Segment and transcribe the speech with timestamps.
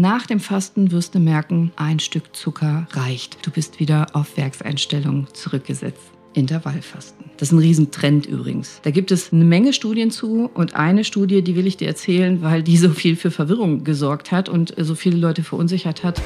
[0.00, 3.46] nach dem Fasten wirst du merken, ein Stück Zucker reicht.
[3.46, 6.02] Du bist wieder auf Werkseinstellung zurückgesetzt.
[6.32, 7.26] Intervallfasten.
[7.36, 8.80] Das ist ein Riesentrend übrigens.
[8.82, 12.42] Da gibt es eine Menge Studien zu und eine Studie, die will ich dir erzählen,
[12.42, 16.20] weil die so viel für Verwirrung gesorgt hat und so viele Leute verunsichert hat.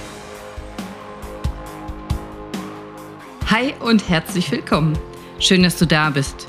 [3.48, 4.98] Hi und herzlich willkommen.
[5.40, 6.46] Schön, dass du da bist.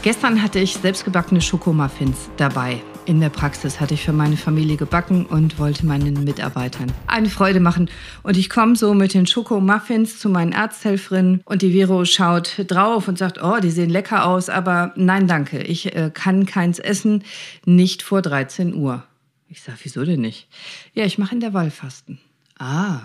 [0.00, 2.80] Gestern hatte ich selbstgebackene Schokomuffins dabei.
[3.06, 7.60] In der Praxis hatte ich für meine Familie gebacken und wollte meinen Mitarbeitern eine Freude
[7.60, 7.90] machen.
[8.22, 13.06] Und ich komme so mit den Schokomuffins zu meinen Arzthelferinnen und die Vero schaut drauf
[13.06, 17.24] und sagt, oh, die sehen lecker aus, aber nein, danke, ich äh, kann keins essen,
[17.66, 19.04] nicht vor 13 Uhr.
[19.50, 20.48] Ich sage, wieso denn nicht?
[20.94, 22.18] Ja, ich mache in der Wallfasten.
[22.58, 23.02] Ah,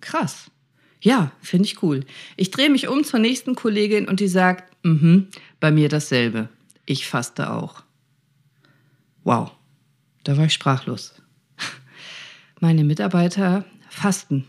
[0.00, 0.52] krass.
[1.00, 2.04] Ja, finde ich cool.
[2.36, 5.26] Ich drehe mich um zur nächsten Kollegin und die sagt, mhm,
[5.58, 6.48] bei mir dasselbe.
[6.86, 7.82] Ich faste auch.
[9.24, 9.52] Wow,
[10.24, 11.14] da war ich sprachlos.
[12.60, 14.46] Meine Mitarbeiter fasten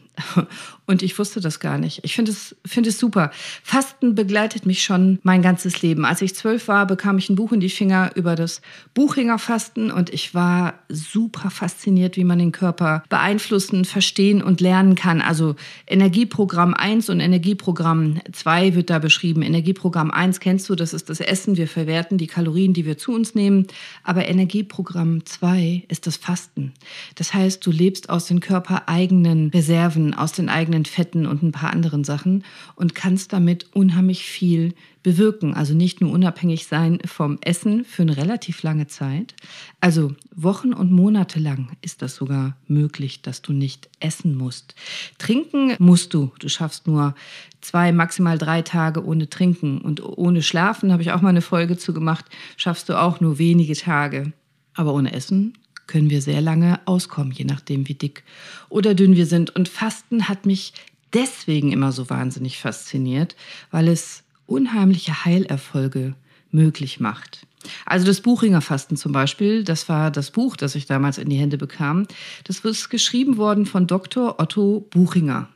[0.85, 2.01] Und ich wusste das gar nicht.
[2.03, 3.31] Ich finde es, finde es super.
[3.63, 6.03] Fasten begleitet mich schon mein ganzes Leben.
[6.03, 8.61] Als ich zwölf war, bekam ich ein Buch in die Finger über das
[8.93, 15.21] Buchingerfasten und ich war super fasziniert, wie man den Körper beeinflussen, verstehen und lernen kann.
[15.21, 15.55] Also
[15.87, 19.41] Energieprogramm 1 und Energieprogramm 2 wird da beschrieben.
[19.41, 21.55] Energieprogramm 1 kennst du, das ist das Essen.
[21.55, 23.67] Wir verwerten die Kalorien, die wir zu uns nehmen.
[24.03, 26.73] Aber Energieprogramm 2 ist das Fasten.
[27.15, 31.71] Das heißt, du lebst aus den körpereigenen Reserven aus den eigenen Fetten und ein paar
[31.71, 32.43] anderen Sachen
[32.75, 35.53] und kannst damit unheimlich viel bewirken.
[35.53, 39.35] Also nicht nur unabhängig sein vom Essen für eine relativ lange Zeit.
[39.81, 44.75] Also Wochen und Monate lang ist das sogar möglich, dass du nicht essen musst.
[45.17, 46.31] Trinken musst du.
[46.39, 47.15] Du schaffst nur
[47.61, 49.79] zwei, maximal drei Tage ohne Trinken.
[49.79, 52.25] Und ohne Schlafen, habe ich auch mal eine Folge zu gemacht,
[52.57, 54.33] schaffst du auch nur wenige Tage.
[54.75, 55.53] Aber ohne Essen
[55.87, 58.23] können wir sehr lange auskommen, je nachdem, wie dick
[58.69, 59.55] oder dünn wir sind.
[59.55, 60.73] Und Fasten hat mich
[61.13, 63.35] deswegen immer so wahnsinnig fasziniert,
[63.71, 66.15] weil es unheimliche Heilerfolge
[66.51, 67.45] möglich macht.
[67.85, 71.37] Also das Buchinger Fasten zum Beispiel, das war das Buch, das ich damals in die
[71.37, 72.07] Hände bekam.
[72.43, 74.39] Das ist geschrieben worden von Dr.
[74.39, 75.47] Otto Buchinger.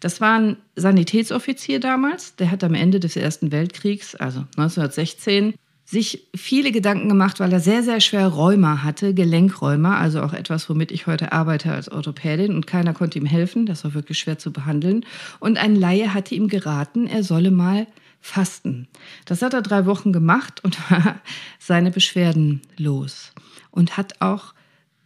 [0.00, 6.26] Das war ein Sanitätsoffizier damals, der hat am Ende des Ersten Weltkriegs, also 1916, sich
[6.34, 10.90] viele Gedanken gemacht, weil er sehr, sehr schwer Rheuma hatte, Gelenkräumer, also auch etwas, womit
[10.90, 14.52] ich heute arbeite als Orthopädin und keiner konnte ihm helfen, das war wirklich schwer zu
[14.52, 15.04] behandeln.
[15.40, 17.86] Und ein Laie hatte ihm geraten, er solle mal
[18.20, 18.88] fasten.
[19.26, 21.20] Das hat er drei Wochen gemacht und war
[21.58, 23.32] seine Beschwerden los
[23.70, 24.54] und hat auch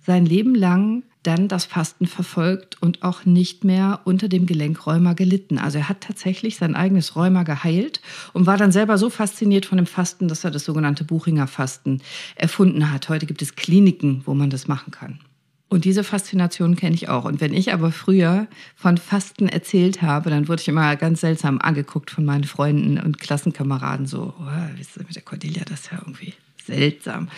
[0.08, 5.58] sein Leben lang dann das Fasten verfolgt und auch nicht mehr unter dem Gelenkrheuma gelitten.
[5.58, 8.00] Also er hat tatsächlich sein eigenes Rheuma geheilt
[8.32, 12.00] und war dann selber so fasziniert von dem Fasten, dass er das sogenannte Buchinger Fasten
[12.36, 13.10] erfunden hat.
[13.10, 15.20] Heute gibt es Kliniken, wo man das machen kann.
[15.68, 17.26] Und diese Faszination kenne ich auch.
[17.26, 18.46] Und wenn ich aber früher
[18.76, 23.20] von Fasten erzählt habe, dann wurde ich immer ganz seltsam angeguckt von meinen Freunden und
[23.20, 24.06] Klassenkameraden.
[24.06, 26.32] So, oh, wie ist das mit der Cordelia das ja irgendwie
[26.68, 27.28] seltsam.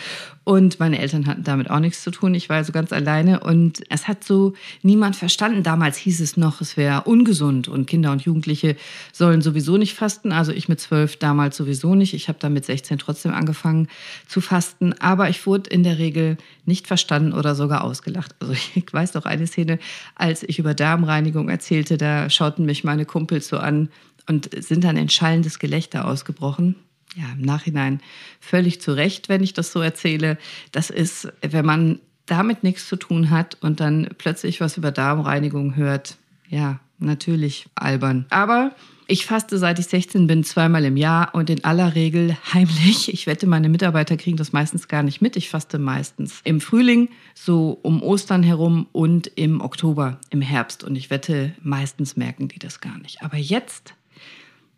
[0.43, 2.33] Und meine Eltern hatten damit auch nichts zu tun.
[2.33, 5.61] Ich war also ganz alleine und es hat so niemand verstanden.
[5.61, 8.75] Damals hieß es noch, es wäre ungesund und Kinder und Jugendliche
[9.13, 10.31] sollen sowieso nicht fasten.
[10.31, 12.13] Also ich mit zwölf damals sowieso nicht.
[12.13, 13.87] Ich habe dann mit 16 trotzdem angefangen
[14.27, 14.93] zu fasten.
[14.99, 18.35] Aber ich wurde in der Regel nicht verstanden oder sogar ausgelacht.
[18.39, 19.79] Also ich weiß noch eine Szene,
[20.15, 23.89] als ich über Darmreinigung erzählte, da schauten mich meine Kumpels so an
[24.27, 26.75] und sind dann in schallendes Gelächter ausgebrochen
[27.15, 28.01] ja, im Nachhinein
[28.39, 30.37] völlig zu Recht, wenn ich das so erzähle.
[30.71, 35.75] Das ist, wenn man damit nichts zu tun hat und dann plötzlich was über Darmreinigung
[35.75, 36.17] hört,
[36.47, 38.25] ja, natürlich albern.
[38.29, 38.75] Aber
[39.07, 43.11] ich faste seit ich 16 bin zweimal im Jahr und in aller Regel heimlich.
[43.11, 45.35] Ich wette, meine Mitarbeiter kriegen das meistens gar nicht mit.
[45.35, 50.85] Ich faste meistens im Frühling, so um Ostern herum und im Oktober, im Herbst.
[50.85, 53.21] Und ich wette, meistens merken die das gar nicht.
[53.21, 53.95] Aber jetzt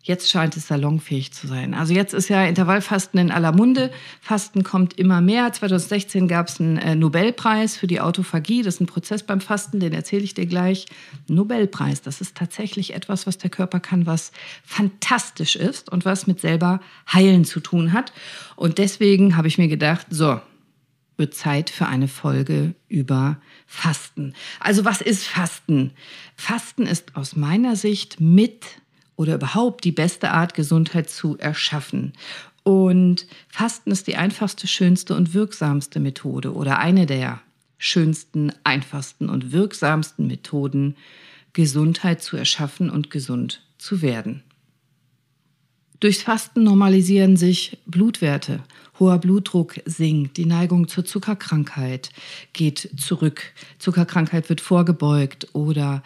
[0.06, 1.72] Jetzt scheint es salonfähig zu sein.
[1.72, 3.90] Also jetzt ist ja Intervallfasten in aller Munde.
[4.20, 5.50] Fasten kommt immer mehr.
[5.50, 8.60] 2016 gab es einen äh, Nobelpreis für die Autophagie.
[8.60, 10.84] Das ist ein Prozess beim Fasten, den erzähle ich dir gleich.
[11.26, 16.38] Nobelpreis, das ist tatsächlich etwas, was der Körper kann, was fantastisch ist und was mit
[16.38, 16.80] selber
[17.10, 18.12] heilen zu tun hat.
[18.56, 20.38] Und deswegen habe ich mir gedacht, so,
[21.16, 24.34] wird Zeit für eine Folge über Fasten.
[24.60, 25.92] Also was ist Fasten?
[26.36, 28.66] Fasten ist aus meiner Sicht mit
[29.16, 32.12] oder überhaupt die beste Art, Gesundheit zu erschaffen.
[32.62, 37.40] Und Fasten ist die einfachste, schönste und wirksamste Methode oder eine der
[37.78, 40.96] schönsten, einfachsten und wirksamsten Methoden,
[41.52, 44.42] Gesundheit zu erschaffen und gesund zu werden.
[46.00, 48.62] Durchs Fasten normalisieren sich Blutwerte.
[48.98, 52.10] Hoher Blutdruck sinkt, die Neigung zur Zuckerkrankheit
[52.52, 53.42] geht zurück,
[53.78, 56.02] Zuckerkrankheit wird vorgebeugt oder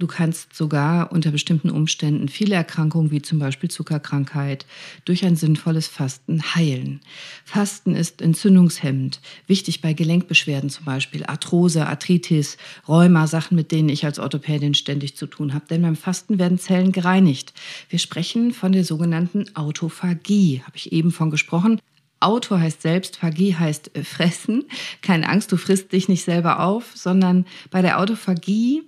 [0.00, 4.64] Du kannst sogar unter bestimmten Umständen viele Erkrankungen wie zum Beispiel Zuckerkrankheit
[5.04, 7.02] durch ein sinnvolles Fasten heilen.
[7.44, 12.56] Fasten ist entzündungshemmend, wichtig bei Gelenkbeschwerden zum Beispiel, Arthrose, Arthritis,
[12.88, 15.66] Rheuma, Sachen, mit denen ich als Orthopädin ständig zu tun habe.
[15.68, 17.52] Denn beim Fasten werden Zellen gereinigt.
[17.90, 21.78] Wir sprechen von der sogenannten Autophagie, habe ich eben von gesprochen.
[22.20, 24.64] Auto heißt selbst, Phagie heißt äh, fressen.
[25.02, 28.82] Keine Angst, du frisst dich nicht selber auf, sondern bei der Autophagie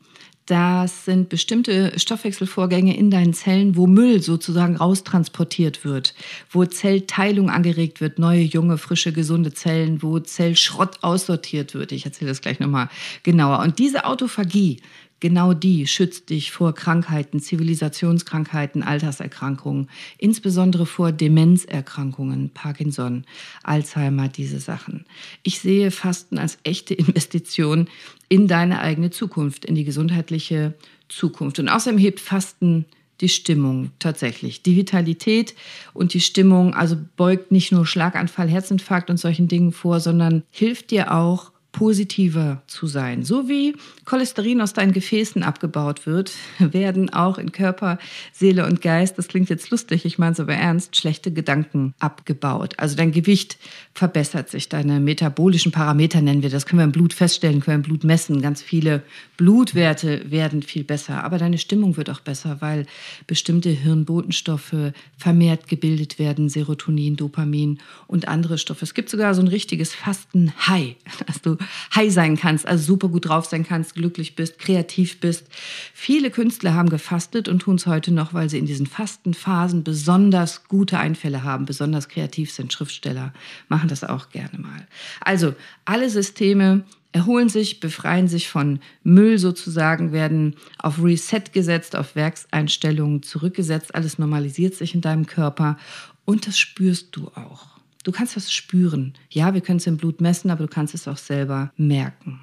[0.53, 6.15] das sind bestimmte Stoffwechselvorgänge in deinen Zellen, wo Müll sozusagen raustransportiert wird,
[6.51, 11.91] wo Zellteilung angeregt wird, neue, junge, frische, gesunde Zellen, wo Zellschrott aussortiert wird.
[11.93, 12.91] Ich erzähle das gleich nochmal
[13.23, 13.61] genauer.
[13.61, 14.83] Und diese Autophagie,
[15.23, 19.89] Genau die schützt dich vor Krankheiten, Zivilisationskrankheiten, Alterserkrankungen,
[20.19, 23.23] insbesondere vor Demenzerkrankungen, Parkinson,
[23.63, 25.07] Alzheimer, diese Sachen.
[25.45, 27.89] Ich sehe Fasten als echte Investition
[28.29, 30.75] in deine eigene Zukunft, in die gesundheitliche
[31.09, 31.61] Zukunft.
[31.61, 32.85] Und außerdem hebt Fasten
[33.21, 34.65] die Stimmung tatsächlich.
[34.65, 35.55] Die Vitalität
[35.95, 40.91] und die Stimmung, also beugt nicht nur Schlaganfall, Herzinfarkt und solchen Dingen vor, sondern hilft
[40.91, 43.25] dir auch, positiver zu sein.
[43.25, 43.75] So wie
[44.05, 47.99] Cholesterin aus deinen Gefäßen abgebaut wird, werden auch in Körper,
[48.33, 52.75] Seele und Geist, das klingt jetzt lustig, ich meine es aber ernst, schlechte Gedanken abgebaut.
[52.77, 53.59] Also dein Gewicht
[53.95, 57.87] verbessert sich, deine metabolischen Parameter nennen wir das, können wir im Blut feststellen, können wir
[57.87, 58.43] im Blut messen.
[58.43, 59.03] Ganz viele
[59.39, 62.87] Blutwerte werden viel besser, aber deine Stimmung wird auch besser, weil
[63.27, 68.85] bestimmte Hirnbotenstoffe vermehrt gebildet werden, Serotonin, Dopamin und andere Stoffe.
[68.85, 70.97] Es gibt sogar so ein richtiges Fasten-High,
[71.27, 71.57] dass du
[71.95, 75.47] high sein kannst, also super gut drauf sein kannst, glücklich bist, kreativ bist.
[75.95, 80.65] Viele Künstler haben gefastet und tun es heute noch, weil sie in diesen Fastenphasen besonders
[80.65, 82.73] gute Einfälle haben, besonders kreativ sind.
[82.73, 83.33] Schriftsteller
[83.69, 84.87] machen das auch gerne mal.
[85.21, 85.55] Also
[85.85, 93.23] alle Systeme erholen sich, befreien sich von Müll sozusagen, werden auf Reset gesetzt, auf Werkseinstellungen
[93.23, 95.77] zurückgesetzt, alles normalisiert sich in deinem Körper
[96.25, 97.72] und das spürst du auch.
[98.03, 99.15] Du kannst das spüren.
[99.31, 102.41] Ja, wir können es im Blut messen, aber du kannst es auch selber merken.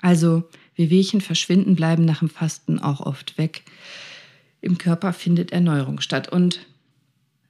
[0.00, 3.64] Also, Wehwehchen verschwinden, bleiben nach dem Fasten auch oft weg.
[4.60, 6.28] Im Körper findet Erneuerung statt.
[6.28, 6.66] Und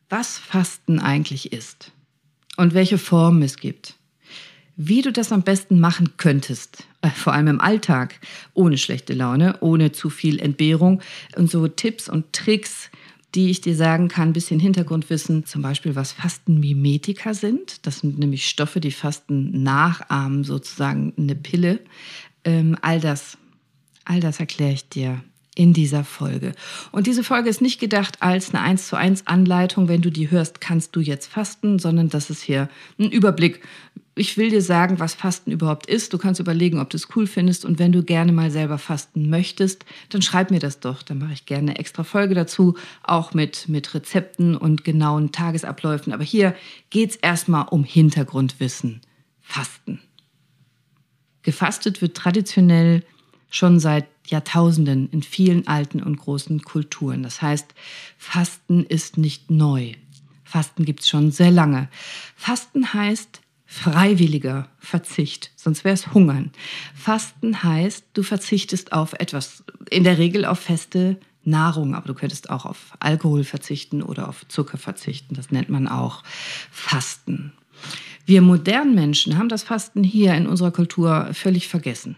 [0.08, 1.92] was Fasten eigentlich ist
[2.56, 3.94] und welche Formen es gibt,
[4.76, 8.20] wie du das am besten machen könntest, äh, vor allem im Alltag,
[8.54, 11.00] ohne schlechte Laune, ohne zu viel Entbehrung
[11.36, 12.90] und so Tipps und Tricks,
[13.34, 17.84] die ich dir sagen kann, ein bisschen Hintergrundwissen, zum Beispiel was Fastenmimetika sind.
[17.86, 21.80] Das sind nämlich Stoffe, die Fasten nachahmen, sozusagen eine Pille.
[22.44, 23.36] Ähm, all das,
[24.04, 25.22] all das erkläre ich dir
[25.56, 26.52] in dieser Folge.
[26.90, 30.30] Und diese Folge ist nicht gedacht als eine 1 zu 1 Anleitung, wenn du die
[30.30, 33.60] hörst, kannst du jetzt fasten, sondern das ist hier ein Überblick.
[34.16, 36.12] Ich will dir sagen, was Fasten überhaupt ist.
[36.12, 37.64] Du kannst überlegen, ob du es cool findest.
[37.64, 41.02] Und wenn du gerne mal selber fasten möchtest, dann schreib mir das doch.
[41.02, 46.12] Dann mache ich gerne eine extra Folge dazu, auch mit, mit Rezepten und genauen Tagesabläufen.
[46.12, 46.54] Aber hier
[46.90, 49.00] geht es erstmal um Hintergrundwissen.
[49.40, 50.00] Fasten.
[51.42, 53.02] Gefastet wird traditionell
[53.50, 57.24] schon seit Jahrtausenden in vielen alten und großen Kulturen.
[57.24, 57.74] Das heißt,
[58.16, 59.92] Fasten ist nicht neu.
[60.44, 61.88] Fasten gibt es schon sehr lange.
[62.36, 63.40] Fasten heißt
[63.74, 66.52] freiwilliger Verzicht, sonst wäre es Hungern.
[66.94, 72.50] Fasten heißt, du verzichtest auf etwas, in der Regel auf feste Nahrung, aber du könntest
[72.50, 75.34] auch auf Alkohol verzichten oder auf Zucker verzichten.
[75.34, 76.22] Das nennt man auch
[76.70, 77.52] Fasten.
[78.24, 82.14] Wir modernen Menschen haben das Fasten hier in unserer Kultur völlig vergessen.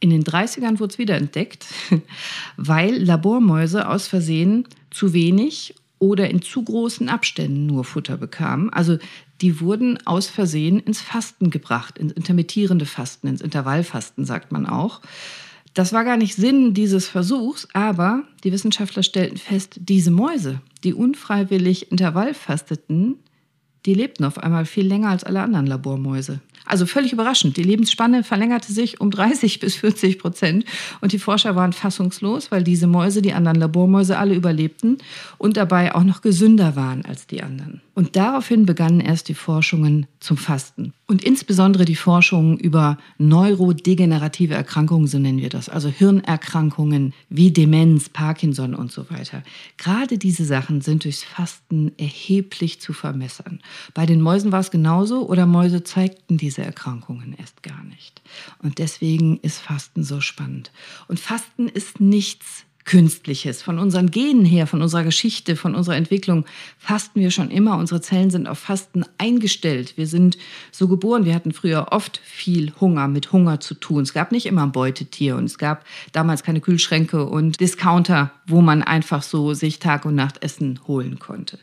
[0.00, 1.66] In den 30ern wurde es wiederentdeckt,
[2.56, 8.70] weil Labormäuse aus Versehen zu wenig oder in zu großen Abständen nur Futter bekamen.
[8.70, 8.98] Also
[9.40, 15.00] die wurden aus Versehen ins Fasten gebracht, ins intermittierende Fasten, ins Intervallfasten sagt man auch.
[15.74, 20.94] Das war gar nicht Sinn dieses Versuchs, aber die Wissenschaftler stellten fest, diese Mäuse, die
[20.94, 23.16] unfreiwillig Intervallfasteten,
[23.84, 26.40] die lebten auf einmal viel länger als alle anderen Labormäuse.
[26.66, 27.56] Also völlig überraschend.
[27.56, 30.64] Die Lebensspanne verlängerte sich um 30 bis 40 Prozent
[31.00, 34.98] und die Forscher waren fassungslos, weil diese Mäuse, die anderen Labormäuse, alle überlebten
[35.38, 37.80] und dabei auch noch gesünder waren als die anderen.
[37.94, 40.92] Und daraufhin begannen erst die Forschungen zum Fasten.
[41.06, 48.08] Und insbesondere die Forschungen über neurodegenerative Erkrankungen, so nennen wir das, also Hirnerkrankungen wie Demenz,
[48.08, 49.42] Parkinson und so weiter.
[49.76, 53.60] Gerade diese Sachen sind durchs Fasten erheblich zu vermessern.
[53.92, 58.22] Bei den Mäusen war es genauso oder Mäuse zeigten diese Erkrankungen erst gar nicht.
[58.62, 60.72] Und deswegen ist Fasten so spannend.
[61.08, 63.62] Und Fasten ist nichts Künstliches.
[63.62, 66.44] Von unseren Genen her, von unserer Geschichte, von unserer Entwicklung
[66.78, 67.78] fasten wir schon immer.
[67.78, 69.96] Unsere Zellen sind auf Fasten eingestellt.
[69.96, 70.36] Wir sind
[70.70, 71.24] so geboren.
[71.24, 74.02] Wir hatten früher oft viel Hunger, mit Hunger zu tun.
[74.02, 78.60] Es gab nicht immer ein Beutetier und es gab damals keine Kühlschränke und Discounter, wo
[78.60, 81.58] man einfach so sich Tag und Nacht Essen holen konnte.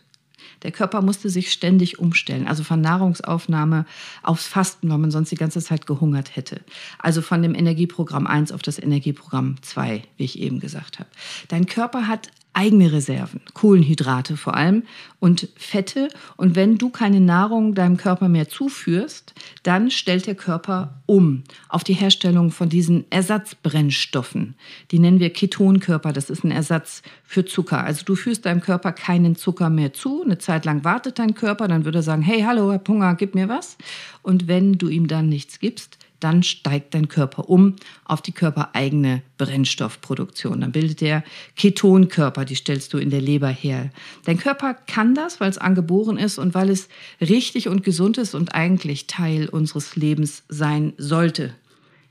[0.64, 3.86] Der Körper musste sich ständig umstellen, also von Nahrungsaufnahme
[4.24, 6.62] aufs Fasten, weil man sonst die ganze Zeit gehungert hätte.
[7.00, 11.10] Also von dem Energieprogramm 1 auf das Energieprogramm 2, wie ich eben gesagt habe.
[11.48, 14.84] Dein Körper hat eigene Reserven, Kohlenhydrate vor allem
[15.20, 16.10] und Fette.
[16.36, 21.84] Und wenn du keine Nahrung deinem Körper mehr zuführst, dann stellt der Körper um auf
[21.84, 24.56] die Herstellung von diesen Ersatzbrennstoffen.
[24.92, 26.12] Die nennen wir Ketonkörper.
[26.12, 27.84] Das ist ein Ersatz für Zucker.
[27.84, 30.24] Also du führst deinem Körper keinen Zucker mehr zu.
[30.24, 33.36] Eine Zeit lang wartet dein Körper, dann würde er sagen, hey, hallo, Herr Hunger, gib
[33.36, 33.78] mir was.
[34.22, 37.76] Und wenn du ihm dann nichts gibst, dann steigt dein Körper um
[38.06, 40.62] auf die körpereigene Brennstoffproduktion.
[40.62, 41.24] Dann bildet der
[41.56, 43.90] Ketonkörper, die stellst du in der Leber her.
[44.26, 46.88] Dein Körper kann das, weil es angeboren ist und weil es
[47.20, 51.54] richtig und gesund ist und eigentlich Teil unseres Lebens sein sollte.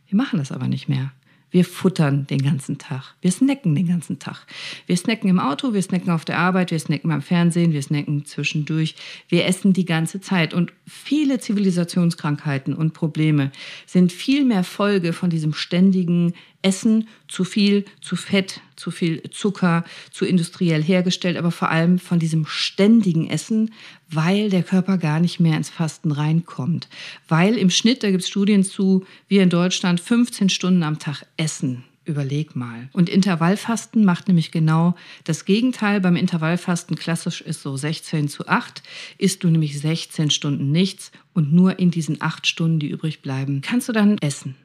[0.09, 1.12] Wir machen das aber nicht mehr.
[1.50, 3.14] Wir futtern den ganzen Tag.
[3.21, 4.47] Wir snacken den ganzen Tag.
[4.87, 8.25] Wir snacken im Auto, wir snacken auf der Arbeit, wir snacken beim Fernsehen, wir snacken
[8.25, 8.95] zwischendurch.
[9.28, 10.54] Wir essen die ganze Zeit.
[10.54, 13.50] Und viele Zivilisationskrankheiten und Probleme
[13.87, 19.85] sind viel mehr Folge von diesem ständigen Essen, zu viel, zu fett, zu viel Zucker,
[20.11, 23.73] zu industriell hergestellt, aber vor allem von diesem ständigen Essen,
[24.09, 26.88] weil der Körper gar nicht mehr ins Fasten reinkommt.
[27.29, 31.25] Weil im Schnitt, da gibt es Studien zu, wir in Deutschland 15 Stunden am Tag
[31.37, 31.85] essen.
[32.07, 32.88] Überleg mal.
[32.93, 36.00] Und Intervallfasten macht nämlich genau das Gegenteil.
[36.00, 38.83] Beim Intervallfasten klassisch ist so 16 zu 8,
[39.19, 43.61] isst du nämlich 16 Stunden nichts und nur in diesen 8 Stunden, die übrig bleiben,
[43.61, 44.57] kannst du dann essen.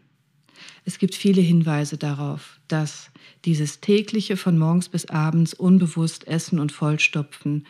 [0.85, 3.09] Es gibt viele Hinweise darauf, dass
[3.43, 7.65] dieses tägliche von morgens bis abends unbewusst Essen und Vollstopfen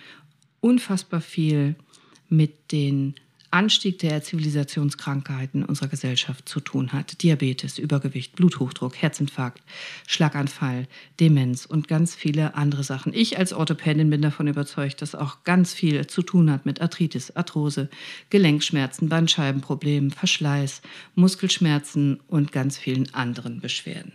[0.60, 1.76] unfassbar viel
[2.28, 3.16] mit den
[3.56, 7.24] Anstieg der Zivilisationskrankheiten unserer Gesellschaft zu tun hat.
[7.24, 9.64] Diabetes, Übergewicht, Bluthochdruck, Herzinfarkt,
[10.08, 10.88] Schlaganfall,
[11.22, 13.14] Demenz und ganz viele andere Sachen.
[13.14, 17.32] Ich als Orthopädin bin davon überzeugt, dass auch ganz viel zu tun hat mit Arthritis,
[17.32, 17.90] Arthrose,
[18.30, 20.82] Gelenkschmerzen, Bandscheibenproblemen, Verschleiß,
[21.16, 24.12] Muskelschmerzen und ganz vielen anderen Beschwerden.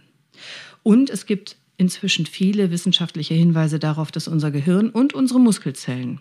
[0.83, 6.21] Und es gibt inzwischen viele wissenschaftliche Hinweise darauf, dass unser Gehirn und unsere Muskelzellen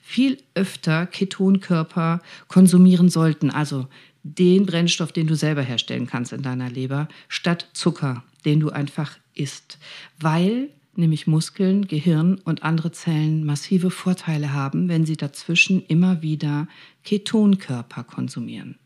[0.00, 3.86] viel öfter Ketonkörper konsumieren sollten, also
[4.22, 9.18] den Brennstoff, den du selber herstellen kannst in deiner Leber, statt Zucker, den du einfach
[9.34, 9.78] isst,
[10.18, 16.68] weil nämlich Muskeln, Gehirn und andere Zellen massive Vorteile haben, wenn sie dazwischen immer wieder
[17.04, 18.78] Ketonkörper konsumieren.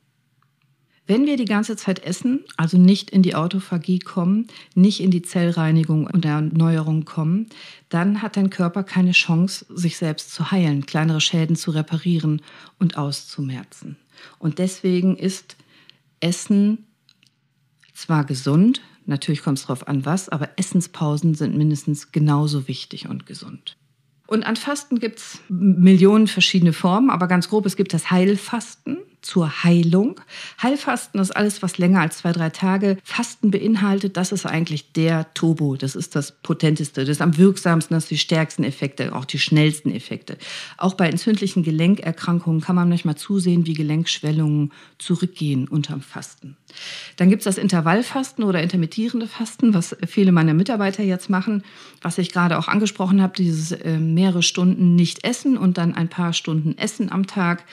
[1.07, 5.21] Wenn wir die ganze Zeit essen, also nicht in die Autophagie kommen, nicht in die
[5.21, 7.49] Zellreinigung und Erneuerung kommen,
[7.91, 12.41] dann hat dein Körper keine Chance, sich selbst zu heilen, kleinere Schäden zu reparieren
[12.79, 13.97] und auszumerzen.
[14.39, 15.57] Und deswegen ist
[16.21, 16.87] Essen
[17.93, 23.27] zwar gesund, natürlich kommt es darauf an, was, aber Essenspausen sind mindestens genauso wichtig und
[23.27, 23.77] gesund.
[24.27, 28.97] Und an Fasten gibt es Millionen verschiedene Formen, aber ganz grob, es gibt das Heilfasten
[29.25, 30.21] zur Heilung.
[30.63, 34.17] Heilfasten ist alles, was länger als zwei, drei Tage Fasten beinhaltet.
[34.17, 35.77] Das ist eigentlich der Turbo.
[35.77, 37.03] Das ist das Potenteste.
[37.03, 40.37] Das ist am wirksamsten, das sind die stärksten Effekte, auch die schnellsten Effekte.
[40.77, 46.57] Auch bei entzündlichen Gelenkerkrankungen kann man manchmal zusehen, wie Gelenkschwellungen zurückgehen unterm Fasten.
[47.17, 51.63] Dann gibt es das Intervallfasten oder intermittierende Fasten, was viele meiner Mitarbeiter jetzt machen,
[52.03, 56.09] was ich gerade auch angesprochen habe, dieses äh, mehrere Stunden nicht essen und dann ein
[56.09, 57.65] paar Stunden essen am Tag.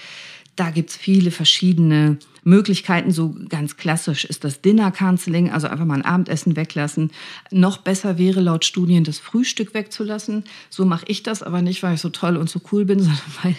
[0.56, 5.86] Da gibt es viele verschiedene Möglichkeiten, so ganz klassisch ist das Dinner Canceling, also einfach
[5.86, 7.12] mal ein Abendessen weglassen.
[7.52, 10.46] Noch besser wäre laut Studien das Frühstück wegzulassen.
[10.70, 13.22] So mache ich das aber nicht, weil ich so toll und so cool bin, sondern
[13.44, 13.56] weil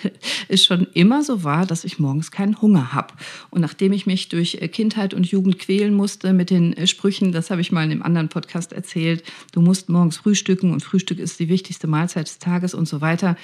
[0.49, 3.15] es schon immer so war, dass ich morgens keinen Hunger habe.
[3.51, 7.31] Und nachdem ich mich durch äh, Kindheit und Jugend quälen musste mit den äh, Sprüchen,
[7.31, 9.23] das habe ich mal in einem anderen Podcast erzählt,
[9.53, 13.37] du musst morgens frühstücken und Frühstück ist die wichtigste Mahlzeit des Tages und so weiter,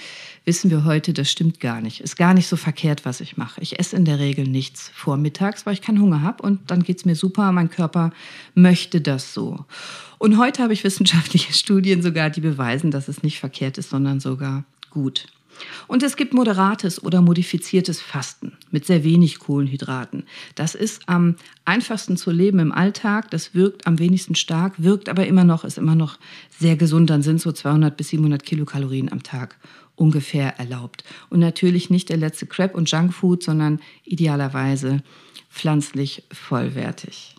[0.45, 2.01] wissen wir heute, das stimmt gar nicht.
[2.01, 3.61] Ist gar nicht so verkehrt, was ich mache.
[3.61, 6.71] Ich esse in der Regel nichts vor mir mittags, weil ich keinen Hunger habe und
[6.71, 8.13] dann geht es mir super, mein Körper
[8.55, 9.67] möchte das so.
[10.17, 14.21] Und heute habe ich wissenschaftliche Studien sogar, die beweisen, dass es nicht verkehrt ist, sondern
[14.21, 15.27] sogar gut.
[15.89, 20.23] Und es gibt moderates oder modifiziertes Fasten mit sehr wenig Kohlenhydraten.
[20.55, 23.31] Das ist am einfachsten zu leben im Alltag.
[23.33, 26.19] Das wirkt am wenigsten stark, wirkt aber immer noch, ist immer noch
[26.57, 27.11] sehr gesund.
[27.11, 29.57] Dann sind so 200 bis 700 Kilokalorien am Tag
[29.99, 31.05] ungefähr erlaubt.
[31.31, 35.03] Und natürlich nicht der letzte Crap und Junkfood, sondern idealerweise
[35.51, 37.38] pflanzlich vollwertig.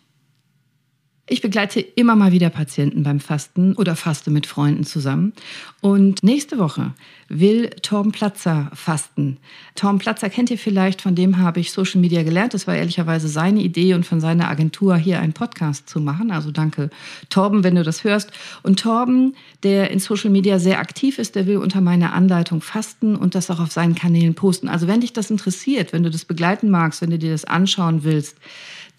[1.32, 5.34] Ich begleite immer mal wieder Patienten beim Fasten oder faste mit Freunden zusammen.
[5.80, 6.96] Und nächste Woche
[7.28, 9.38] will Torben Platzer fasten.
[9.76, 12.56] Torben Platzer kennt ihr vielleicht, von dem habe ich Social Media gelernt.
[12.56, 16.32] Das war ehrlicherweise seine Idee und von seiner Agentur hier einen Podcast zu machen.
[16.32, 16.90] Also danke
[17.30, 18.32] Torben, wenn du das hörst.
[18.64, 23.16] Und Torben, der in Social Media sehr aktiv ist, der will unter meiner Anleitung fasten
[23.16, 24.68] und das auch auf seinen Kanälen posten.
[24.68, 28.04] Also wenn dich das interessiert, wenn du das begleiten magst, wenn du dir das anschauen
[28.04, 28.36] willst,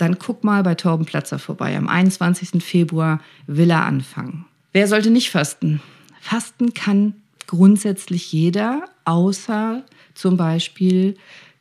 [0.00, 1.76] dann guck mal bei Torben Platzer vorbei.
[1.76, 2.62] Am 21.
[2.62, 4.46] Februar will er anfangen.
[4.72, 5.80] Wer sollte nicht fasten?
[6.20, 7.14] Fasten kann
[7.46, 9.82] grundsätzlich jeder, außer
[10.14, 11.16] zum Beispiel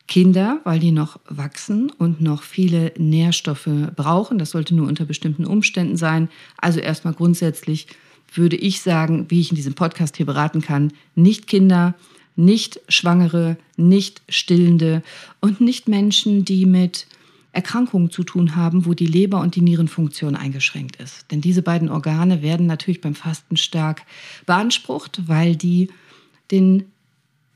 [0.07, 4.39] Kinder, weil die noch wachsen und noch viele Nährstoffe brauchen.
[4.39, 6.29] Das sollte nur unter bestimmten Umständen sein.
[6.57, 7.87] Also erstmal grundsätzlich
[8.33, 11.95] würde ich sagen, wie ich in diesem Podcast hier beraten kann, nicht Kinder,
[12.35, 15.03] nicht Schwangere, nicht Stillende
[15.41, 17.07] und nicht Menschen, die mit
[17.59, 21.29] Erkrankungen zu tun haben, wo die Leber und die Nierenfunktion eingeschränkt ist.
[21.29, 24.03] Denn diese beiden Organe werden natürlich beim Fasten stark
[24.45, 25.89] beansprucht, weil die
[26.51, 26.85] den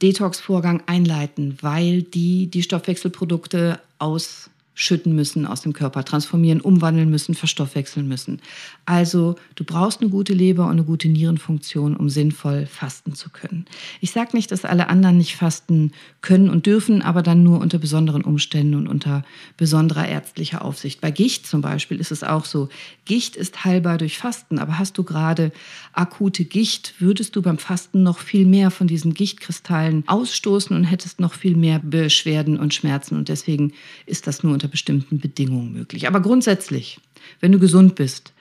[0.02, 7.36] Detox-Vorgang einleiten, weil die die Stoffwechselprodukte aus schütten müssen aus dem Körper, transformieren, umwandeln müssen,
[7.36, 8.42] verstoffwechseln müssen.
[8.86, 13.66] Also du brauchst eine gute Leber und eine gute Nierenfunktion, um sinnvoll fasten zu können.
[14.02, 17.78] Ich sage nicht, dass alle anderen nicht fasten können und dürfen, aber dann nur unter
[17.78, 19.24] besonderen Umständen und unter
[19.58, 21.02] besonderer ärztlicher Aufsicht.
[21.02, 22.70] Bei Gicht zum Beispiel ist es auch so.
[23.06, 25.52] Gicht ist heilbar durch Fasten, aber hast du gerade
[25.94, 31.20] akute Gicht, würdest du beim Fasten noch viel mehr von diesen Gichtkristallen ausstoßen und hättest
[31.20, 33.16] noch viel mehr Beschwerden und Schmerzen.
[33.16, 33.74] Und deswegen
[34.06, 36.08] ist das nur unter bestimmten Bedingungen möglich.
[36.08, 37.00] Aber grundsätzlich,
[37.42, 38.32] wenn du gesund bist,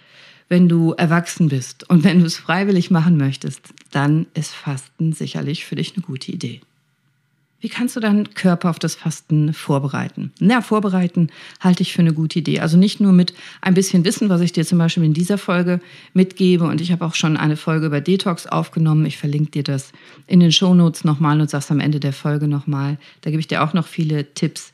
[0.48, 3.60] wenn du erwachsen bist und wenn du es freiwillig machen möchtest,
[3.90, 6.60] dann ist Fasten sicherlich für dich eine gute Idee.
[7.58, 10.32] Wie kannst du deinen Körper auf das Fasten vorbereiten?
[10.38, 11.28] Na, vorbereiten
[11.60, 12.60] halte ich für eine gute Idee.
[12.60, 15.80] Also nicht nur mit ein bisschen Wissen, was ich dir zum Beispiel in dieser Folge
[16.12, 16.64] mitgebe.
[16.64, 19.06] Und ich habe auch schon eine Folge über Detox aufgenommen.
[19.06, 19.92] Ich verlinke dir das
[20.26, 22.98] in den Shownotes nochmal und sag's am Ende der Folge nochmal.
[23.22, 24.72] Da gebe ich dir auch noch viele Tipps.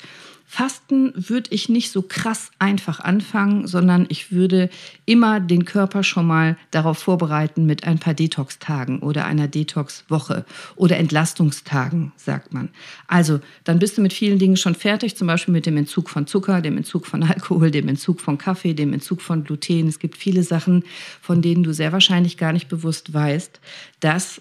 [0.50, 4.70] Fasten würde ich nicht so krass einfach anfangen, sondern ich würde
[5.04, 10.96] immer den Körper schon mal darauf vorbereiten mit ein paar Detox-Tagen oder einer Detox-Woche oder
[10.96, 12.70] Entlastungstagen, sagt man.
[13.08, 16.26] Also, dann bist du mit vielen Dingen schon fertig, zum Beispiel mit dem Entzug von
[16.26, 19.86] Zucker, dem Entzug von Alkohol, dem Entzug von Kaffee, dem Entzug von Gluten.
[19.86, 20.82] Es gibt viele Sachen,
[21.20, 23.60] von denen du sehr wahrscheinlich gar nicht bewusst weißt,
[24.00, 24.40] dass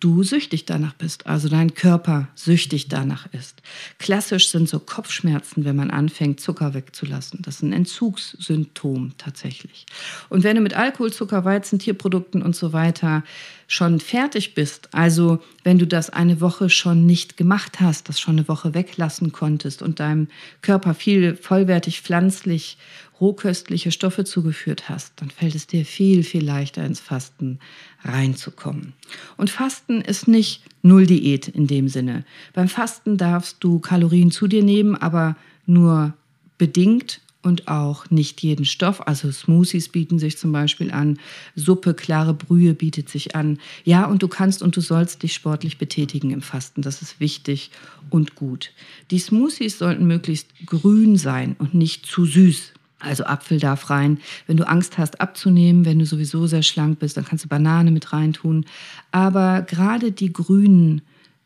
[0.00, 3.62] du süchtig danach bist, also dein Körper süchtig danach ist.
[3.98, 7.40] Klassisch sind so Kopfschmerzen, wenn man anfängt, Zucker wegzulassen.
[7.42, 9.86] Das ist ein Entzugssymptom tatsächlich.
[10.28, 13.24] Und wenn du mit Alkohol, Zucker, Weizen, Tierprodukten und so weiter
[13.70, 18.36] schon fertig bist, also wenn du das eine Woche schon nicht gemacht hast, das schon
[18.36, 20.28] eine Woche weglassen konntest und deinem
[20.62, 22.78] Körper viel vollwertig pflanzlich
[23.20, 27.58] rohköstliche Stoffe zugeführt hast, dann fällt es dir viel, viel leichter ins Fasten
[28.02, 28.94] reinzukommen.
[29.36, 32.24] Und Fasten ist nicht Null Diät in dem Sinne.
[32.54, 36.14] Beim Fasten darfst du Kalorien zu dir nehmen, aber nur
[36.56, 39.06] bedingt und auch nicht jeden Stoff.
[39.06, 41.18] Also Smoothies bieten sich zum Beispiel an,
[41.54, 43.58] Suppe, klare Brühe bietet sich an.
[43.84, 46.82] Ja, und du kannst und du sollst dich sportlich betätigen im Fasten.
[46.82, 47.70] Das ist wichtig
[48.10, 48.72] und gut.
[49.10, 52.72] Die Smoothies sollten möglichst grün sein und nicht zu süß.
[53.00, 54.18] Also Apfel darf rein.
[54.48, 57.92] Wenn du Angst hast abzunehmen, wenn du sowieso sehr schlank bist, dann kannst du Banane
[57.92, 58.66] mit reintun.
[59.12, 61.02] Aber gerade die grünen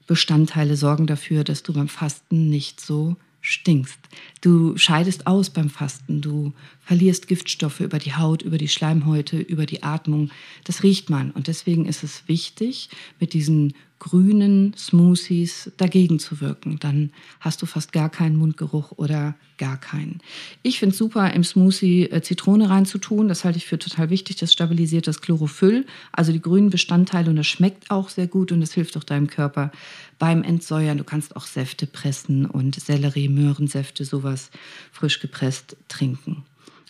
[0.06, 3.98] Bestandteile sorgen dafür, dass du beim Fasten nicht so stinkst.
[4.40, 9.66] Du scheidest aus beim Fasten, du verlierst Giftstoffe über die Haut, über die Schleimhäute, über
[9.66, 10.30] die Atmung.
[10.64, 12.88] Das riecht man und deswegen ist es wichtig,
[13.20, 16.76] mit diesen grünen Smoothies dagegen zu wirken.
[16.80, 20.18] Dann hast du fast gar keinen Mundgeruch oder gar keinen.
[20.64, 23.28] Ich finde es super, im Smoothie äh, Zitrone reinzutun.
[23.28, 24.34] Das halte ich für total wichtig.
[24.36, 27.30] Das stabilisiert das Chlorophyll, also die grünen Bestandteile.
[27.30, 29.70] Und das schmeckt auch sehr gut und das hilft auch deinem Körper
[30.18, 30.98] beim Entsäuern.
[30.98, 34.50] Du kannst auch Säfte pressen und Sellerie, Möhrensäfte, sowas
[34.90, 36.42] frisch gepresst trinken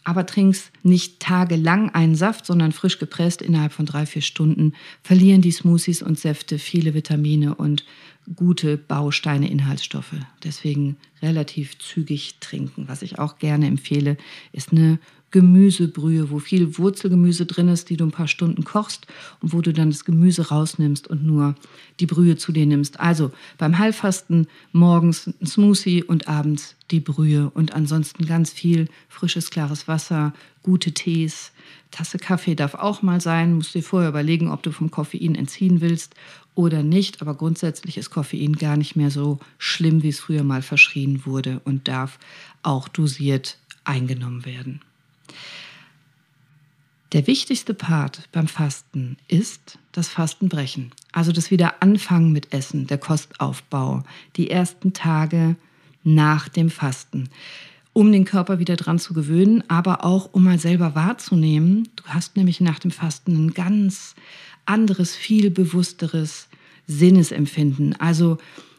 [0.04, 5.42] aber trinkst nicht tagelang einen Saft, sondern frisch gepresst innerhalb von drei, vier Stunden, verlieren
[5.42, 7.84] die Smoothies und Säfte viele Vitamine und
[8.36, 10.14] gute Bausteine, Inhaltsstoffe.
[10.44, 12.88] Deswegen relativ zügig trinken.
[12.88, 14.16] Was ich auch gerne empfehle,
[14.52, 14.98] ist eine
[15.32, 19.06] Gemüsebrühe, wo viel Wurzelgemüse drin ist, die du ein paar Stunden kochst
[19.40, 21.56] und wo du dann das Gemüse rausnimmst und nur
[21.98, 23.00] die Brühe zu dir nimmst.
[23.00, 29.50] Also beim Heilfasten morgens ein Smoothie und abends die Brühe und ansonsten ganz viel frisches,
[29.50, 31.52] klares Wasser, gute Tees.
[31.90, 33.54] Tasse Kaffee darf auch mal sein.
[33.54, 36.14] Musst dir vorher überlegen, ob du vom Koffein entziehen willst
[36.54, 37.22] oder nicht.
[37.22, 41.60] Aber grundsätzlich ist Koffein gar nicht mehr so schlimm, wie es früher mal verschrien wurde
[41.64, 42.18] und darf
[42.62, 44.80] auch dosiert eingenommen werden.
[47.12, 50.92] Der wichtigste Part beim Fasten ist das Fastenbrechen.
[51.12, 54.02] Also das Wiederanfangen mit Essen, der Kostaufbau,
[54.36, 55.56] die ersten Tage
[56.04, 57.28] nach dem Fasten
[57.92, 61.88] um den Körper wieder dran zu gewöhnen, aber auch um mal selber wahrzunehmen.
[61.96, 64.14] Du hast nämlich nach dem Fasten ein ganz
[64.64, 66.48] anderes, viel bewussteres
[66.86, 67.98] Sinnesempfinden.
[68.00, 68.38] Also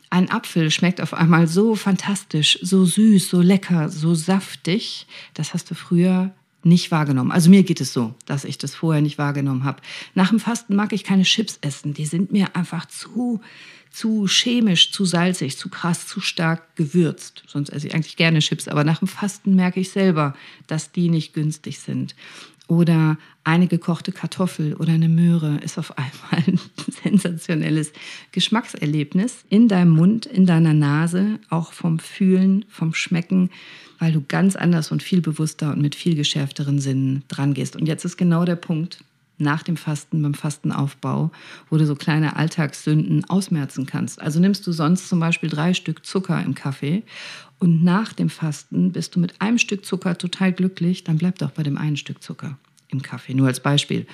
[0.10, 5.06] ein Apfel schmeckt auf einmal so fantastisch, so süß, so lecker, so saftig.
[5.34, 6.32] Das hast du früher
[6.65, 7.32] nicht wahrgenommen.
[7.32, 9.82] Also mir geht es so, dass ich das vorher nicht wahrgenommen habe.
[10.15, 11.93] Nach dem Fasten mag ich keine Chips essen.
[11.93, 13.41] Die sind mir einfach zu
[13.93, 17.43] zu chemisch, zu salzig, zu krass, zu stark gewürzt.
[17.47, 20.34] Sonst esse ich eigentlich gerne Chips, aber nach dem Fasten merke ich selber,
[20.65, 22.15] dass die nicht günstig sind.
[22.74, 26.60] Oder eine gekochte Kartoffel oder eine Möhre ist auf einmal ein
[27.04, 27.94] sensationelles
[28.32, 33.52] Geschmackserlebnis in deinem Mund, in deiner Nase, auch vom Fühlen, vom Schmecken,
[34.00, 37.76] weil du ganz anders und viel bewusster und mit viel geschärfteren Sinnen dran gehst.
[37.76, 39.04] Und jetzt ist genau der Punkt,
[39.43, 41.32] nach dem Fasten, beim Fastenaufbau,
[41.69, 44.21] wo du so kleine Alltagssünden ausmerzen kannst.
[44.21, 47.03] Also nimmst du sonst zum Beispiel drei Stück Zucker im Kaffee
[47.60, 51.51] und nach dem Fasten bist du mit einem Stück Zucker total glücklich, dann bleib doch
[51.51, 52.58] bei dem einen Stück Zucker
[52.89, 54.06] im Kaffee, nur als Beispiel.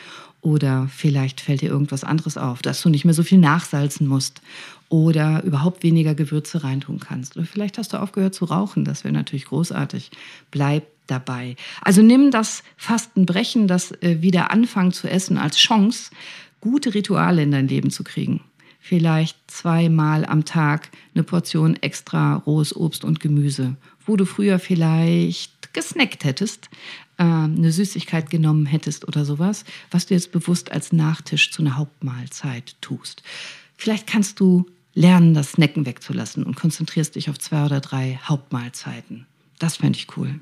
[0.42, 4.42] Oder vielleicht fällt dir irgendwas anderes auf, dass du nicht mehr so viel nachsalzen musst
[4.88, 7.36] oder überhaupt weniger Gewürze reintun kannst.
[7.36, 10.12] Oder vielleicht hast du aufgehört zu rauchen, das wäre natürlich großartig.
[10.52, 11.56] Bleib dabei.
[11.82, 16.12] Also nimm das Fastenbrechen, das äh, wieder anfangen zu essen als Chance,
[16.62, 18.42] gute Rituale in dein Leben zu kriegen.
[18.80, 25.74] Vielleicht zweimal am Tag eine Portion extra rohes Obst und Gemüse, wo du früher vielleicht
[25.74, 26.70] gesnackt hättest,
[27.18, 31.78] äh, eine Süßigkeit genommen hättest oder sowas, was du jetzt bewusst als Nachtisch zu einer
[31.78, 33.22] Hauptmahlzeit tust.
[33.76, 39.28] Vielleicht kannst du lernen, das Snacken wegzulassen und konzentrierst dich auf zwei oder drei Hauptmahlzeiten.
[39.60, 40.40] Das fände ich cool.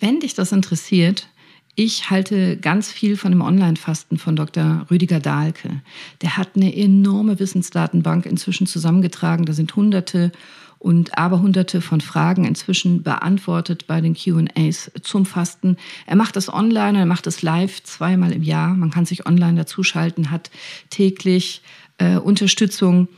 [0.00, 1.28] Wenn dich das interessiert,
[1.74, 4.86] ich halte ganz viel von dem Online-Fasten von Dr.
[4.90, 5.80] Rüdiger Dahlke.
[6.22, 9.44] Der hat eine enorme Wissensdatenbank inzwischen zusammengetragen.
[9.44, 10.32] Da sind hunderte
[10.80, 15.76] und aberhunderte von Fragen inzwischen beantwortet bei den QAs zum Fasten.
[16.06, 18.74] Er macht das online, er macht es live zweimal im Jahr.
[18.74, 20.50] Man kann sich online dazuschalten, hat
[20.90, 21.62] täglich
[21.98, 23.08] äh, Unterstützung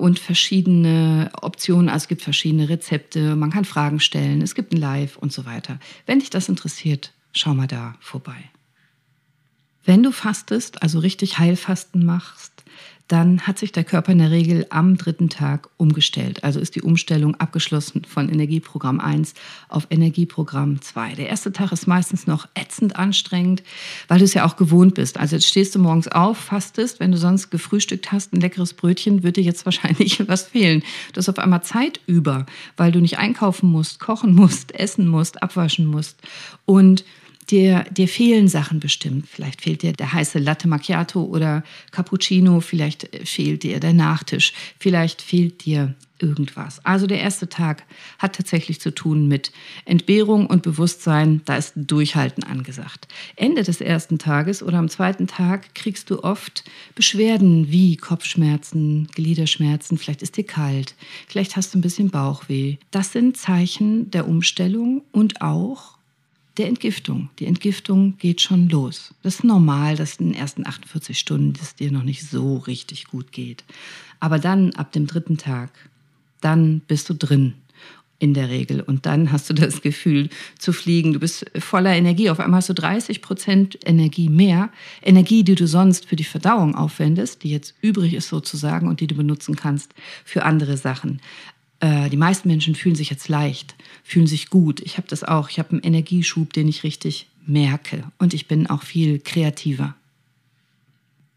[0.00, 1.88] und verschiedene Optionen.
[1.88, 5.46] Also es gibt verschiedene Rezepte, man kann Fragen stellen, es gibt ein Live und so
[5.46, 5.78] weiter.
[6.06, 8.50] Wenn dich das interessiert, schau mal da vorbei.
[9.84, 12.59] Wenn du fastest, also richtig Heilfasten machst,
[13.10, 16.44] dann hat sich der Körper in der Regel am dritten Tag umgestellt.
[16.44, 19.34] Also ist die Umstellung abgeschlossen von Energieprogramm 1
[19.68, 21.16] auf Energieprogramm 2.
[21.16, 23.64] Der erste Tag ist meistens noch ätzend anstrengend,
[24.06, 25.18] weil du es ja auch gewohnt bist.
[25.18, 29.24] Also jetzt stehst du morgens auf, fastest, wenn du sonst gefrühstückt hast, ein leckeres Brötchen,
[29.24, 30.84] wird dir jetzt wahrscheinlich was fehlen.
[31.12, 32.46] Du hast auf einmal Zeit über,
[32.76, 36.22] weil du nicht einkaufen musst, kochen musst, essen musst, abwaschen musst.
[36.64, 37.04] Und
[37.50, 39.26] dir, dir fehlen Sachen bestimmt.
[39.28, 45.22] Vielleicht fehlt dir der heiße Latte Macchiato oder Cappuccino, vielleicht fehlt dir der Nachtisch, vielleicht
[45.22, 46.84] fehlt dir irgendwas.
[46.84, 47.84] Also der erste Tag
[48.18, 49.52] hat tatsächlich zu tun mit
[49.84, 53.08] Entbehrung und Bewusstsein, da ist Durchhalten angesagt.
[53.36, 59.98] Ende des ersten Tages oder am zweiten Tag kriegst du oft Beschwerden wie Kopfschmerzen, Gliederschmerzen,
[59.98, 60.94] vielleicht ist dir kalt,
[61.26, 62.76] vielleicht hast du ein bisschen Bauchweh.
[62.90, 65.99] Das sind Zeichen der Umstellung und auch
[66.60, 67.30] der Entgiftung.
[67.38, 69.14] Die Entgiftung geht schon los.
[69.22, 73.06] Das ist normal, dass in den ersten 48 Stunden es dir noch nicht so richtig
[73.06, 73.64] gut geht.
[74.20, 75.70] Aber dann, ab dem dritten Tag,
[76.42, 77.54] dann bist du drin
[78.18, 78.82] in der Regel.
[78.82, 81.14] Und dann hast du das Gefühl zu fliegen.
[81.14, 82.28] Du bist voller Energie.
[82.28, 84.68] Auf einmal hast du 30 Prozent Energie mehr.
[85.02, 89.06] Energie, die du sonst für die Verdauung aufwendest, die jetzt übrig ist sozusagen und die
[89.06, 89.94] du benutzen kannst
[90.26, 91.22] für andere Sachen.
[91.80, 94.80] Äh, die meisten Menschen fühlen sich jetzt leicht, fühlen sich gut.
[94.80, 95.48] Ich habe das auch.
[95.48, 98.04] Ich habe einen Energieschub, den ich richtig merke.
[98.18, 99.94] Und ich bin auch viel kreativer.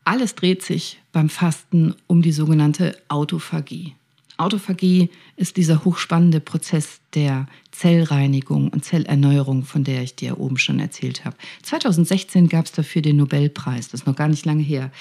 [0.03, 3.95] Alles dreht sich beim Fasten um die sogenannte Autophagie.
[4.35, 10.79] Autophagie ist dieser hochspannende Prozess der Zellreinigung und Zellerneuerung, von der ich dir oben schon
[10.79, 11.37] erzählt habe.
[11.61, 14.91] 2016 gab es dafür den Nobelpreis, das ist noch gar nicht lange her.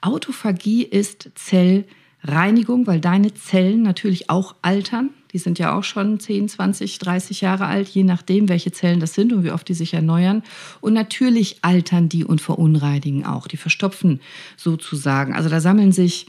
[0.00, 5.10] Autophagie ist Zellreinigung Reinigung, weil deine Zellen natürlich auch altern.
[5.32, 9.14] Die sind ja auch schon 10, 20, 30 Jahre alt, je nachdem, welche Zellen das
[9.14, 10.42] sind und wie oft die sich erneuern.
[10.80, 13.46] Und natürlich altern die und verunreinigen auch.
[13.46, 14.20] Die verstopfen
[14.56, 15.34] sozusagen.
[15.34, 16.26] Also da sammeln sich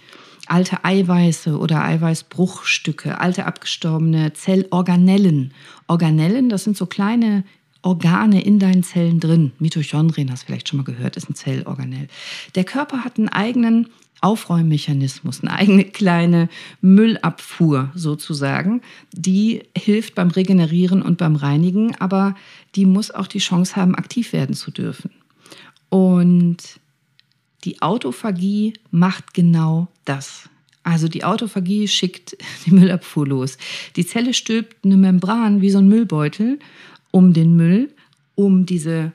[0.47, 5.53] alte Eiweiße oder Eiweißbruchstücke, alte abgestorbene Zellorganellen.
[5.87, 7.43] Organellen, das sind so kleine
[7.81, 9.53] Organe in deinen Zellen drin.
[9.59, 12.07] Mitochondrien, hast du vielleicht schon mal gehört, ist ein Zellorganell.
[12.55, 13.87] Der Körper hat einen eigenen
[14.21, 16.49] Aufräummechanismus, eine eigene kleine
[16.81, 22.35] Müllabfuhr sozusagen, die hilft beim Regenerieren und beim Reinigen, aber
[22.75, 25.11] die muss auch die Chance haben, aktiv werden zu dürfen.
[25.89, 26.57] Und
[27.63, 30.49] die Autophagie macht genau das.
[30.83, 33.57] Also die Autophagie schickt die Müllabfuhr los.
[33.95, 36.59] Die Zelle stülpt eine Membran wie so ein Müllbeutel
[37.11, 37.91] um den Müll,
[38.35, 39.13] um diese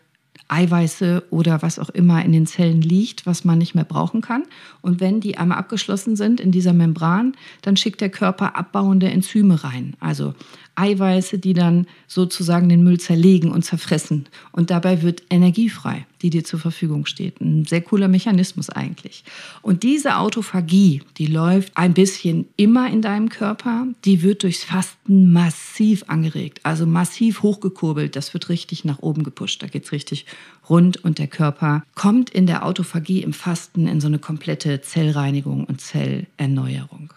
[0.49, 4.45] Eiweiße oder was auch immer in den Zellen liegt, was man nicht mehr brauchen kann.
[4.83, 9.65] Und wenn die einmal abgeschlossen sind in dieser Membran, dann schickt der Körper abbauende Enzyme
[9.65, 9.95] rein.
[10.01, 10.35] Also
[10.77, 14.27] Eiweiße, die dann sozusagen den Müll zerlegen und zerfressen.
[14.53, 17.41] Und dabei wird Energie frei, die dir zur Verfügung steht.
[17.41, 19.25] Ein sehr cooler Mechanismus eigentlich.
[19.63, 25.33] Und diese Autophagie, die läuft ein bisschen immer in deinem Körper, die wird durchs Fasten
[25.33, 28.17] massiv angeregt, also massiv hochgekurbelt.
[28.17, 29.63] Das wird richtig nach oben gepusht.
[29.63, 30.27] Da geht es richtig
[30.69, 35.65] rund und der Körper kommt in der Autophagie im Fasten in so eine komplette Zellreinigung
[35.65, 37.13] und Zellerneuerung.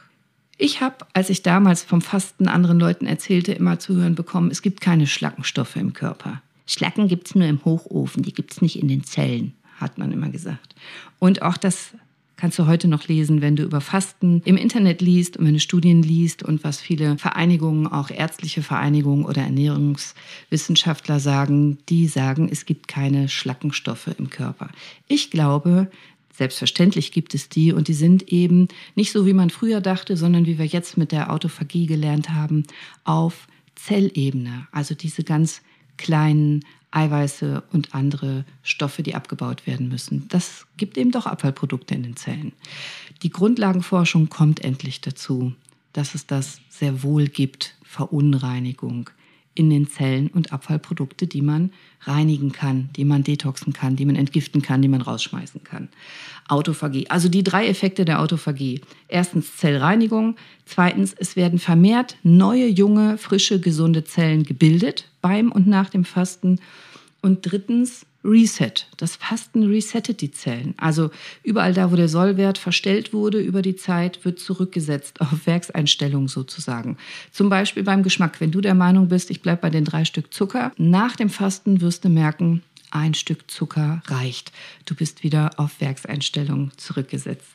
[0.58, 4.62] Ich habe, als ich damals vom Fasten anderen Leuten erzählte, immer zu hören bekommen, es
[4.62, 6.42] gibt keine Schlackenstoffe im Körper.
[6.66, 10.12] Schlacken gibt es nur im Hochofen, die gibt es nicht in den Zellen, hat man
[10.12, 10.76] immer gesagt.
[11.20, 11.92] Und auch das
[12.38, 15.60] kannst du heute noch lesen, wenn du über Fasten im Internet liest und wenn du
[15.60, 22.66] Studien liest und was viele Vereinigungen, auch ärztliche Vereinigungen oder Ernährungswissenschaftler sagen, die sagen, es
[22.66, 24.70] gibt keine Schlackenstoffe im Körper.
[25.08, 25.90] Ich glaube,
[26.38, 30.46] Selbstverständlich gibt es die und die sind eben nicht so, wie man früher dachte, sondern
[30.46, 32.64] wie wir jetzt mit der Autophagie gelernt haben,
[33.06, 34.68] auf Zellebene.
[34.72, 35.64] Also diese ganz
[35.98, 40.28] kleinen Eiweiße und andere Stoffe, die abgebaut werden müssen.
[40.30, 42.54] Das gibt eben doch Abfallprodukte in den Zellen.
[43.24, 45.54] Die Grundlagenforschung kommt endlich dazu,
[45.92, 49.10] dass es das sehr wohl gibt, Verunreinigung,
[49.58, 54.16] in den Zellen und Abfallprodukte, die man reinigen kann, die man detoxen kann, die man
[54.16, 55.90] entgiften kann, die man rausschmeißen kann.
[56.48, 57.10] Autophagie.
[57.10, 58.82] Also die drei Effekte der Autophagie.
[59.08, 60.36] Erstens Zellreinigung.
[60.66, 66.60] Zweitens, es werden vermehrt neue, junge, frische, gesunde Zellen gebildet beim und nach dem Fasten.
[67.22, 68.74] Und drittens Reset.
[68.98, 70.76] Das Fasten resettet die Zellen.
[70.78, 71.10] Also
[71.44, 76.98] überall da, wo der Sollwert verstellt wurde über die Zeit, wird zurückgesetzt auf Werkseinstellungen sozusagen.
[77.32, 78.40] Zum Beispiel beim Geschmack.
[78.42, 81.82] Wenn du der Meinung bist, ich bleibe bei den drei Stück Zucker, nach dem Fasten
[81.82, 82.62] wirst du merken,
[82.92, 84.52] ein Stück Zucker reicht.
[84.86, 87.48] Du bist wieder auf Werkseinstellungen zurückgesetzt.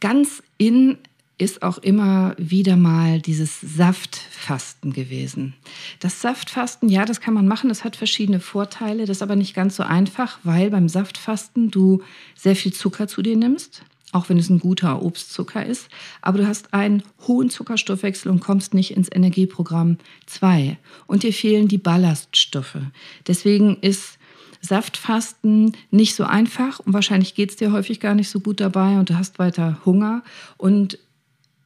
[0.00, 0.98] Ganz in
[1.38, 5.54] ist auch immer wieder mal dieses Saftfasten gewesen.
[6.00, 9.54] Das Saftfasten, ja, das kann man machen, das hat verschiedene Vorteile, das ist aber nicht
[9.54, 12.02] ganz so einfach, weil beim Saftfasten du
[12.34, 15.88] sehr viel Zucker zu dir nimmst, auch wenn es ein guter Obstzucker ist,
[16.22, 21.68] aber du hast einen hohen Zuckerstoffwechsel und kommst nicht ins Energieprogramm 2 und dir fehlen
[21.68, 22.78] die Ballaststoffe.
[23.26, 24.18] Deswegen ist
[24.62, 28.98] Saftfasten nicht so einfach und wahrscheinlich geht es dir häufig gar nicht so gut dabei
[28.98, 30.22] und du hast weiter Hunger
[30.56, 30.98] und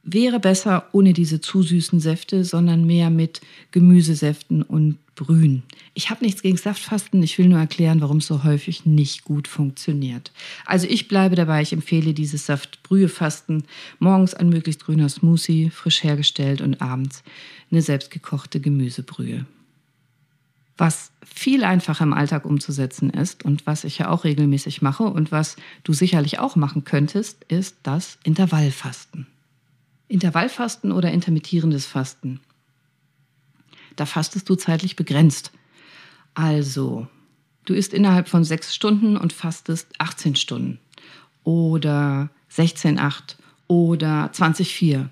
[0.03, 5.63] wäre besser ohne diese zu süßen Säfte, sondern mehr mit Gemüsesäften und Brühen.
[5.93, 9.47] Ich habe nichts gegen Saftfasten, ich will nur erklären, warum es so häufig nicht gut
[9.47, 10.31] funktioniert.
[10.65, 13.63] Also ich bleibe dabei, ich empfehle dieses Saftbrühefasten.
[13.99, 17.23] Morgens ein möglichst grüner Smoothie, frisch hergestellt und abends
[17.69, 19.45] eine selbstgekochte Gemüsebrühe.
[20.77, 25.31] Was viel einfacher im Alltag umzusetzen ist und was ich ja auch regelmäßig mache und
[25.31, 29.27] was du sicherlich auch machen könntest, ist das Intervallfasten.
[30.11, 32.41] Intervallfasten oder intermittierendes Fasten.
[33.95, 35.51] Da fastest du zeitlich begrenzt.
[36.33, 37.07] Also,
[37.65, 40.79] du isst innerhalb von sechs Stunden und fastest 18 Stunden
[41.43, 43.35] oder 16,8
[43.67, 45.07] oder 20,4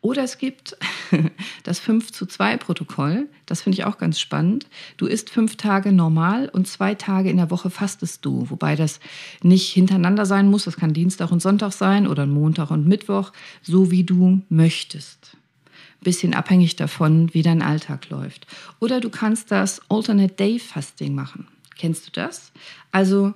[0.00, 0.76] oder es gibt
[1.62, 3.28] das 5 zu 2 Protokoll.
[3.46, 4.66] Das finde ich auch ganz spannend.
[4.96, 8.48] Du isst fünf Tage normal und zwei Tage in der Woche fastest du.
[8.50, 9.00] Wobei das
[9.42, 10.64] nicht hintereinander sein muss.
[10.64, 15.36] Das kann Dienstag und Sonntag sein oder Montag und Mittwoch, so wie du möchtest.
[16.00, 18.46] Bisschen abhängig davon, wie dein Alltag läuft.
[18.80, 21.48] Oder du kannst das Alternate Day Fasting machen.
[21.76, 22.52] Kennst du das?
[22.92, 23.34] Also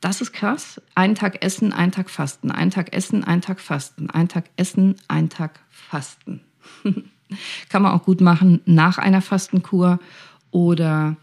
[0.00, 0.80] das ist krass.
[0.94, 4.96] Einen Tag essen, einen Tag fasten, einen Tag essen, einen Tag fasten, einen Tag essen,
[5.08, 6.40] einen Tag fasten.
[7.68, 9.98] Kann man auch gut machen nach einer Fastenkur
[10.50, 11.16] oder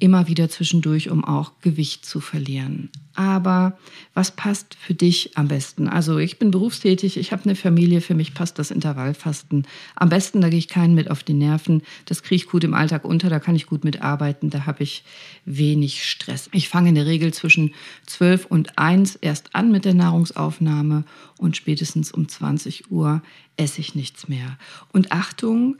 [0.00, 2.90] immer wieder zwischendurch, um auch Gewicht zu verlieren.
[3.14, 3.78] Aber
[4.14, 5.88] was passt für dich am besten?
[5.88, 9.66] Also ich bin berufstätig, ich habe eine Familie, für mich passt das Intervallfasten.
[9.96, 11.82] Am besten, da gehe ich keinen mit auf die Nerven.
[12.06, 15.04] Das kriege ich gut im Alltag unter, da kann ich gut mitarbeiten, da habe ich
[15.44, 16.48] wenig Stress.
[16.52, 17.74] Ich fange in der Regel zwischen
[18.06, 21.04] 12 und 1 erst an mit der Nahrungsaufnahme
[21.38, 23.22] und spätestens um 20 Uhr
[23.56, 24.58] esse ich nichts mehr.
[24.92, 25.76] Und Achtung,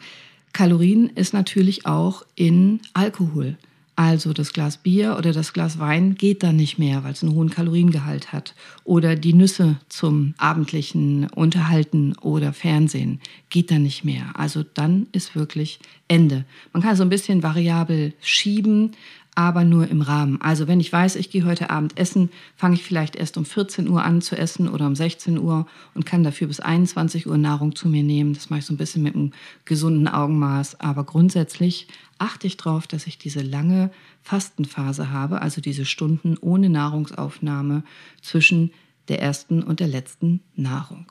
[0.52, 3.56] Kalorien ist natürlich auch in Alkohol.
[3.94, 7.34] Also das Glas Bier oder das Glas Wein geht dann nicht mehr, weil es einen
[7.34, 8.54] hohen Kaloriengehalt hat.
[8.84, 14.30] Oder die Nüsse zum abendlichen Unterhalten oder Fernsehen geht dann nicht mehr.
[14.34, 15.78] Also dann ist wirklich
[16.08, 16.46] Ende.
[16.72, 18.92] Man kann so ein bisschen variabel schieben,
[19.34, 20.40] aber nur im Rahmen.
[20.42, 23.88] Also wenn ich weiß, ich gehe heute Abend essen, fange ich vielleicht erst um 14
[23.88, 27.74] Uhr an zu essen oder um 16 Uhr und kann dafür bis 21 Uhr Nahrung
[27.74, 28.34] zu mir nehmen.
[28.34, 29.32] Das mache ich so ein bisschen mit einem
[29.64, 30.80] gesunden Augenmaß.
[30.80, 33.90] Aber grundsätzlich achte ich darauf, dass ich diese lange
[34.22, 37.84] Fastenphase habe, also diese Stunden ohne Nahrungsaufnahme
[38.20, 38.70] zwischen
[39.08, 41.10] der ersten und der letzten Nahrung.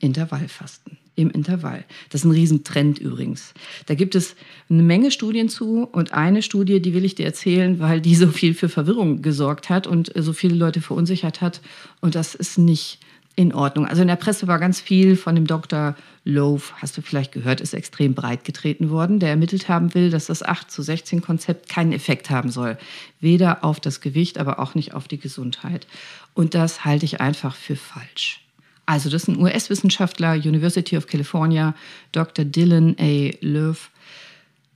[0.00, 1.84] Intervallfasten im Intervall.
[2.10, 3.52] Das ist ein Riesentrend übrigens.
[3.86, 4.36] Da gibt es
[4.70, 8.28] eine Menge Studien zu und eine Studie, die will ich dir erzählen, weil die so
[8.28, 11.60] viel für Verwirrung gesorgt hat und so viele Leute verunsichert hat.
[12.00, 13.00] Und das ist nicht
[13.34, 13.86] in Ordnung.
[13.86, 15.94] Also in der Presse war ganz viel von dem Dr.
[16.24, 20.26] Loaf, hast du vielleicht gehört, ist extrem breit getreten worden, der ermittelt haben will, dass
[20.26, 22.76] das 8 zu 16 Konzept keinen Effekt haben soll.
[23.20, 25.86] Weder auf das Gewicht, aber auch nicht auf die Gesundheit.
[26.34, 28.40] Und das halte ich einfach für falsch.
[28.88, 31.74] Also das ist ein US-Wissenschaftler, University of California,
[32.12, 32.46] Dr.
[32.46, 33.32] Dylan A.
[33.42, 33.90] Löw.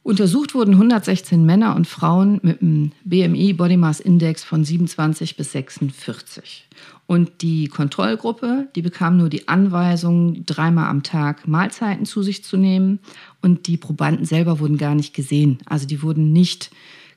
[0.03, 5.53] Untersucht wurden 116 Männer und Frauen mit einem BMI Body Mass Index von 27 bis
[5.53, 6.69] 46.
[7.07, 12.59] Und die Kontrollgruppe, die bekam nur die Anweisung, dreimal am Tag Mahlzeiten zu sich zu
[12.59, 12.99] nehmen.
[13.41, 15.57] Und die Probanden selber wurden gar nicht gesehen.
[15.65, 16.71] Also die wurden nicht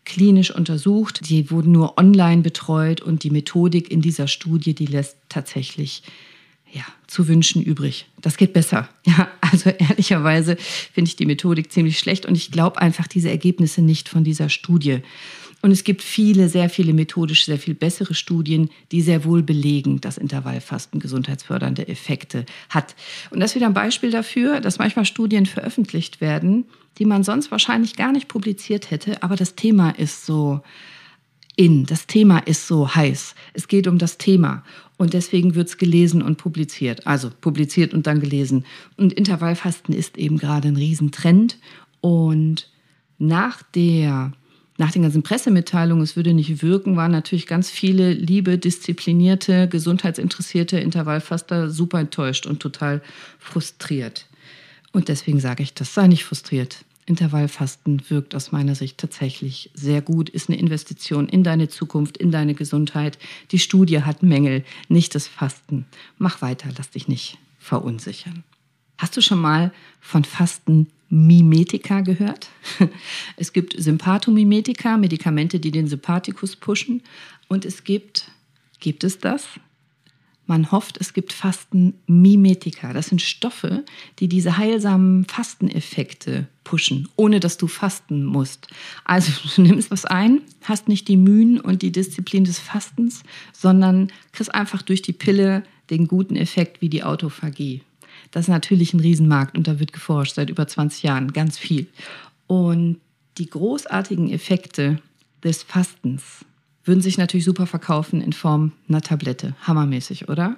[0.05, 3.01] klinisch untersucht, die wurden nur online betreut.
[3.01, 6.01] Und die Methodik in dieser Studie, die lässt tatsächlich
[6.71, 8.07] ja, zu wünschen übrig.
[8.21, 8.89] Das geht besser.
[9.05, 13.81] Ja, also ehrlicherweise finde ich die Methodik ziemlich schlecht und ich glaube einfach diese Ergebnisse
[13.81, 15.01] nicht von dieser Studie.
[15.61, 20.01] Und es gibt viele, sehr viele methodisch sehr viel bessere Studien, die sehr wohl belegen,
[20.01, 22.95] dass Intervallfasten gesundheitsfördernde Effekte hat.
[23.31, 26.65] Und das ist wieder ein Beispiel dafür, dass manchmal Studien veröffentlicht werden,
[26.97, 30.61] die man sonst wahrscheinlich gar nicht publiziert hätte, aber das Thema ist so
[31.55, 31.85] in.
[31.85, 33.35] Das Thema ist so heiß.
[33.53, 34.63] Es geht um das Thema.
[34.97, 37.05] Und deswegen wird es gelesen und publiziert.
[37.05, 38.65] Also publiziert und dann gelesen.
[38.97, 41.57] Und Intervallfasten ist eben gerade ein Riesentrend.
[42.01, 42.69] Und
[43.17, 44.31] nach der
[44.77, 50.77] nach den ganzen Pressemitteilungen, es würde nicht wirken, waren natürlich ganz viele liebe, disziplinierte, gesundheitsinteressierte
[50.79, 53.01] Intervallfaster super enttäuscht und total
[53.39, 54.27] frustriert.
[54.91, 56.83] Und deswegen sage ich, das sei nicht frustriert.
[57.05, 62.31] Intervallfasten wirkt aus meiner Sicht tatsächlich sehr gut, ist eine Investition in deine Zukunft, in
[62.31, 63.19] deine Gesundheit.
[63.51, 65.85] Die Studie hat Mängel, nicht das Fasten.
[66.17, 68.43] Mach weiter, lass dich nicht verunsichern.
[68.97, 72.49] Hast du schon mal von Fastenmimetika gehört?
[73.37, 77.03] Es gibt Sympathomimetika, Medikamente, die den Sympathikus pushen.
[77.47, 78.31] Und es gibt,
[78.79, 79.45] gibt es das?
[80.47, 82.93] Man hofft, es gibt Fastenmimetika.
[82.93, 83.83] Das sind Stoffe,
[84.19, 88.67] die diese heilsamen Fasteneffekte pushen, ohne dass du fasten musst.
[89.05, 94.11] Also du nimmst was ein, hast nicht die Mühen und die Disziplin des Fastens, sondern
[94.33, 97.81] kriegst einfach durch die Pille den guten Effekt wie die Autophagie.
[98.31, 101.87] Das ist natürlich ein Riesenmarkt und da wird geforscht seit über 20 Jahren, ganz viel.
[102.47, 102.97] Und
[103.37, 105.01] die großartigen Effekte
[105.43, 106.45] des Fastens
[106.85, 109.55] würden sich natürlich super verkaufen in Form einer Tablette.
[109.63, 110.57] Hammermäßig, oder?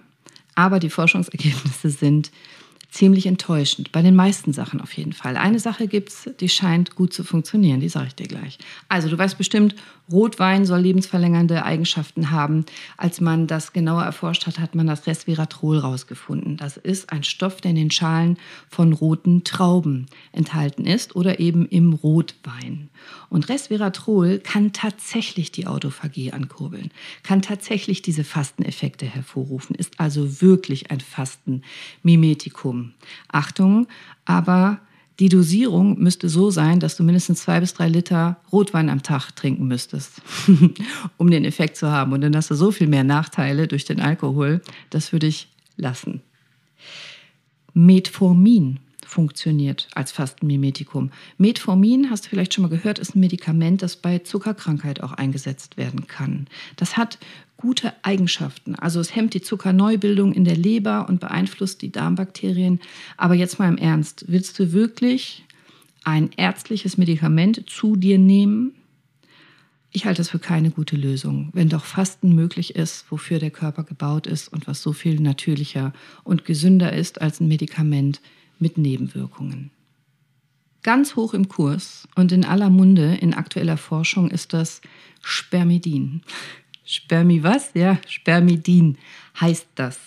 [0.56, 2.32] Aber die Forschungsergebnisse sind
[2.90, 3.92] ziemlich enttäuschend.
[3.92, 5.38] Bei den meisten Sachen auf jeden Fall.
[5.38, 8.58] Eine Sache gibt es, die scheint gut zu funktionieren, die sage ich dir gleich.
[8.90, 9.76] Also du weißt bestimmt,
[10.12, 12.66] Rotwein soll lebensverlängernde Eigenschaften haben.
[12.96, 16.58] Als man das genauer erforscht hat, hat man das Resveratrol rausgefunden.
[16.58, 18.38] Das ist ein Stoff, der in den Schalen
[18.70, 22.90] von roten Trauben enthalten ist oder eben im Rotwein.
[23.30, 26.92] Und Resveratrol kann tatsächlich die Autophagie ankurbeln,
[27.24, 32.94] kann tatsächlich diese Fasteneffekte hervorrufen, ist also wirklich ein Fastenmimetikum.
[33.28, 33.88] Achtung,
[34.26, 34.80] aber
[35.20, 39.32] die Dosierung müsste so sein, dass du mindestens zwei bis drei Liter Rotwein am Tag
[39.36, 40.22] trinken müsstest,
[41.18, 42.14] um den Effekt zu haben.
[42.14, 44.62] Und dann hast du so viel mehr Nachteile durch den Alkohol.
[44.92, 46.22] Das würde ich lassen.
[47.74, 51.12] Metformin funktioniert als Fastenmimetikum.
[51.38, 55.78] Metformin, hast du vielleicht schon mal gehört, ist ein Medikament, das bei Zuckerkrankheit auch eingesetzt
[55.78, 56.48] werden kann.
[56.76, 57.18] Das hat
[57.56, 58.76] gute Eigenschaften.
[58.76, 62.80] Also es hemmt die Zuckerneubildung in der Leber und beeinflusst die Darmbakterien.
[63.16, 65.46] Aber jetzt mal im Ernst, willst du wirklich
[66.04, 68.74] ein ärztliches Medikament zu dir nehmen?
[69.92, 73.84] Ich halte das für keine gute Lösung, wenn doch Fasten möglich ist, wofür der Körper
[73.84, 75.94] gebaut ist und was so viel natürlicher
[76.24, 78.22] und gesünder ist als ein Medikament
[78.60, 79.72] mit Nebenwirkungen.
[80.84, 84.82] Ganz hoch im Kurs und in aller Munde in aktueller Forschung ist das
[85.22, 86.22] Spermidin.
[86.86, 87.72] Spermi was?
[87.74, 88.98] Ja, Spermidin
[89.42, 90.00] heißt das.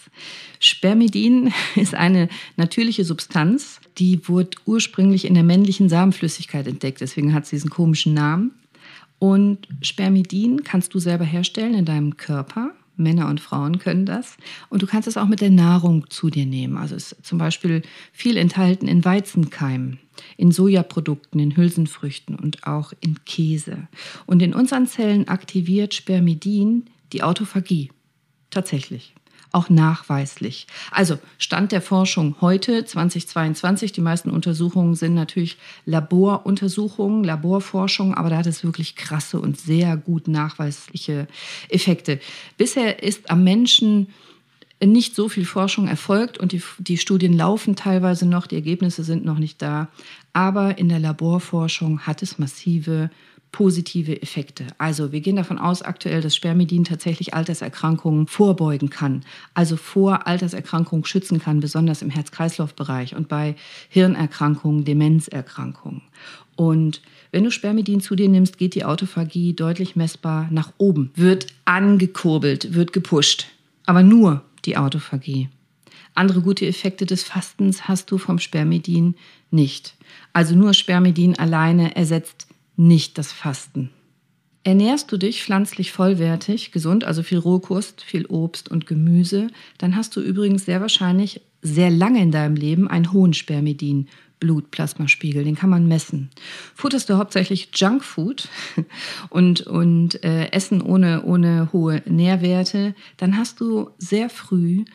[0.58, 7.46] Spermidin ist eine natürliche Substanz, die wurde ursprünglich in der männlichen Samenflüssigkeit entdeckt, deswegen hat
[7.46, 8.52] sie diesen komischen Namen.
[9.18, 14.36] Und Spermidin kannst du selber herstellen in deinem Körper Männer und Frauen können das.
[14.68, 16.76] Und du kannst es auch mit der Nahrung zu dir nehmen.
[16.76, 17.82] Also es ist zum Beispiel
[18.12, 19.98] viel enthalten in Weizenkeimen,
[20.36, 23.88] in Sojaprodukten, in Hülsenfrüchten und auch in Käse.
[24.26, 27.90] Und in unseren Zellen aktiviert Spermidin die Autophagie.
[28.50, 29.14] Tatsächlich
[29.52, 30.66] auch nachweislich.
[30.90, 38.38] Also Stand der Forschung heute, 2022, die meisten Untersuchungen sind natürlich Laboruntersuchungen, Laborforschung, aber da
[38.38, 41.26] hat es wirklich krasse und sehr gut nachweisliche
[41.68, 42.20] Effekte.
[42.56, 44.08] Bisher ist am Menschen
[44.82, 49.24] nicht so viel Forschung erfolgt und die, die Studien laufen teilweise noch, die Ergebnisse sind
[49.24, 49.88] noch nicht da.
[50.32, 53.10] Aber in der Laborforschung hat es massive
[53.52, 54.66] positive Effekte.
[54.78, 59.24] Also wir gehen davon aus aktuell, dass Spermidin tatsächlich Alterserkrankungen vorbeugen kann,
[59.54, 63.56] also vor Alterserkrankungen schützen kann, besonders im Herz-Kreislauf-Bereich und bei
[63.88, 66.02] Hirnerkrankungen, Demenzerkrankungen.
[66.56, 67.00] Und
[67.32, 72.74] wenn du Spermidin zu dir nimmst, geht die Autophagie deutlich messbar nach oben, wird angekurbelt,
[72.74, 73.46] wird gepusht.
[73.86, 75.48] Aber nur die Autophagie.
[76.14, 79.14] Andere gute Effekte des Fastens hast du vom Spermidin
[79.50, 79.94] nicht.
[80.32, 82.46] Also nur Spermidin alleine ersetzt
[82.80, 83.90] nicht das Fasten.
[84.64, 90.16] Ernährst du dich pflanzlich vollwertig, gesund, also viel Rohkost, viel Obst und Gemüse, dann hast
[90.16, 94.08] du übrigens sehr wahrscheinlich sehr lange in deinem Leben einen hohen Spermidin.
[94.38, 96.30] Blutplasmaspiegel, den kann man messen.
[96.74, 98.48] Futterst du hauptsächlich Junkfood
[99.28, 104.86] und, und äh, Essen ohne, ohne hohe Nährwerte, dann hast du sehr früh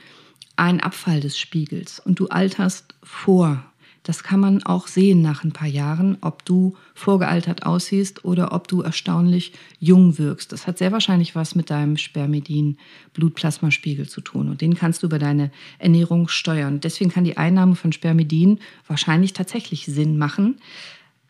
[0.56, 3.64] einen Abfall des Spiegels und du alterst vor
[4.06, 8.68] das kann man auch sehen nach ein paar Jahren, ob du vorgealtert aussiehst oder ob
[8.68, 10.52] du erstaunlich jung wirkst.
[10.52, 14.50] Das hat sehr wahrscheinlich was mit deinem Spermidin-Blutplasmaspiegel zu tun.
[14.50, 15.50] Und den kannst du über deine
[15.80, 16.82] Ernährung steuern.
[16.82, 20.60] Deswegen kann die Einnahme von Spermidin wahrscheinlich tatsächlich Sinn machen.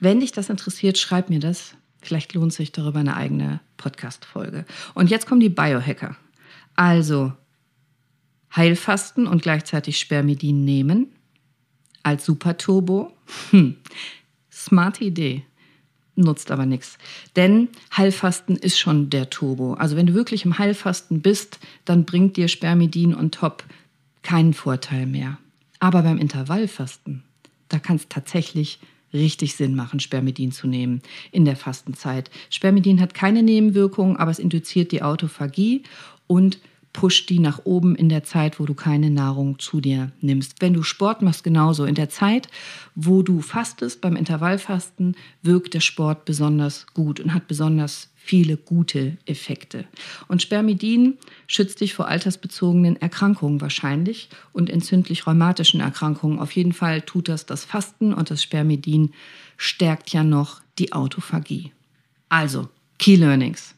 [0.02, 1.76] Wenn dich das interessiert, schreib mir das.
[2.02, 4.66] Vielleicht lohnt sich darüber eine eigene Podcast-Folge.
[4.94, 6.18] Und jetzt kommen die Biohacker.
[6.76, 7.32] Also
[8.54, 11.15] Heilfasten und gleichzeitig Spermidin nehmen
[12.06, 13.12] als Superturbo?
[13.50, 13.76] Hm.
[14.52, 15.44] Smarte Idee.
[16.16, 16.98] Nutzt aber nichts.
[17.36, 19.74] Denn Heilfasten ist schon der Turbo.
[19.74, 23.66] Also wenn du wirklich im Heilfasten bist, dann bringt dir Spermidin und Top
[24.22, 25.38] keinen Vorteil mehr.
[25.80, 27.24] Aber beim Intervallfasten,
[27.68, 28.80] da kann es tatsächlich
[29.12, 31.02] richtig Sinn machen, Spermidin zu nehmen
[31.32, 32.30] in der Fastenzeit.
[32.50, 35.84] Spermidin hat keine Nebenwirkungen, aber es induziert die Autophagie
[36.28, 36.60] und
[36.96, 40.62] pusht die nach oben in der Zeit, wo du keine Nahrung zu dir nimmst.
[40.62, 41.84] Wenn du Sport machst, genauso.
[41.84, 42.48] In der Zeit,
[42.96, 49.18] wo du fastest, beim Intervallfasten, wirkt der Sport besonders gut und hat besonders viele gute
[49.26, 49.84] Effekte.
[50.30, 51.18] Und Spermidin
[51.48, 56.40] schützt dich vor altersbezogenen Erkrankungen wahrscheinlich und entzündlich-rheumatischen Erkrankungen.
[56.40, 59.12] Auf jeden Fall tut das das Fasten und das Spermidin
[59.58, 61.74] stärkt ja noch die Autophagie.
[62.30, 62.70] Also,
[63.00, 63.75] Key Learnings.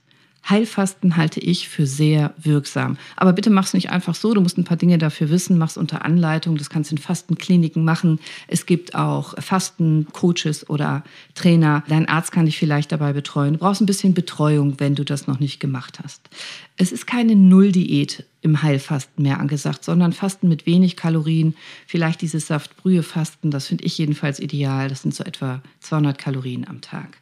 [0.50, 2.98] Heilfasten halte ich für sehr wirksam.
[3.16, 4.34] Aber bitte mach es nicht einfach so.
[4.34, 5.58] Du musst ein paar Dinge dafür wissen.
[5.58, 6.58] Mach es unter Anleitung.
[6.58, 8.20] Das kannst du in Fastenkliniken machen.
[8.48, 11.04] Es gibt auch Fastencoaches oder
[11.36, 11.84] Trainer.
[11.88, 13.54] Dein Arzt kann dich vielleicht dabei betreuen.
[13.54, 16.30] Du brauchst ein bisschen Betreuung, wenn du das noch nicht gemacht hast.
[16.78, 21.56] Es ist keine Nulldiät im Heilfasten mehr angesagt, sondern Fasten mit wenig Kalorien.
[21.86, 23.52] Vielleicht dieses Saftbrühe-Fasten.
[23.52, 24.88] Das finde ich jedenfalls ideal.
[24.88, 27.18] Das sind so etwa 200 Kalorien am Tag.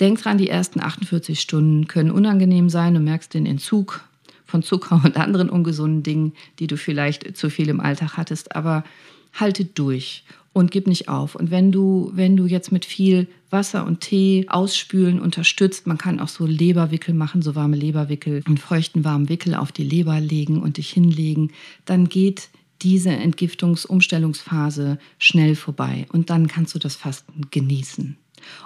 [0.00, 2.94] Denk dran, die ersten 48 Stunden können unangenehm sein.
[2.94, 4.04] Du merkst den Entzug
[4.44, 8.56] von Zucker und anderen ungesunden Dingen, die du vielleicht zu viel im Alltag hattest.
[8.56, 8.84] Aber
[9.32, 11.34] halte durch und gib nicht auf.
[11.34, 16.20] Und wenn du, wenn du jetzt mit viel Wasser und Tee ausspülen unterstützt, man kann
[16.20, 20.62] auch so Leberwickel machen, so warme Leberwickel, einen feuchten warmen Wickel auf die Leber legen
[20.62, 21.52] und dich hinlegen,
[21.84, 22.48] dann geht
[22.82, 28.16] diese Entgiftungsumstellungsphase schnell vorbei und dann kannst du das Fasten genießen.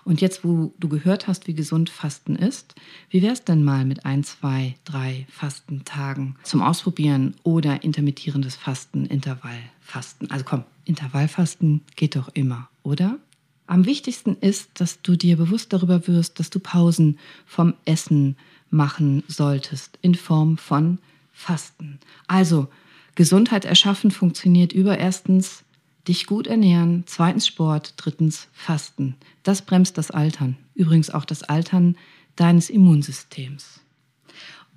[0.04, 2.74] Und jetzt, wo du gehört hast, wie gesund Fasten ist,
[3.10, 9.06] wie wäre es denn mal mit ein, zwei, drei Fastentagen zum Ausprobieren oder intermittierendes Fasten,
[9.06, 10.30] Intervallfasten?
[10.30, 13.18] Also komm, Intervallfasten geht doch immer, oder?
[13.66, 18.36] Am wichtigsten ist, dass du dir bewusst darüber wirst, dass du Pausen vom Essen
[18.70, 20.98] machen solltest in Form von
[21.32, 21.98] Fasten.
[22.26, 22.68] Also
[23.14, 25.64] Gesundheit erschaffen funktioniert über erstens
[26.08, 29.16] Dich gut ernähren, zweitens Sport, drittens Fasten.
[29.42, 30.56] Das bremst das Altern.
[30.74, 31.98] Übrigens auch das Altern
[32.34, 33.80] deines Immunsystems.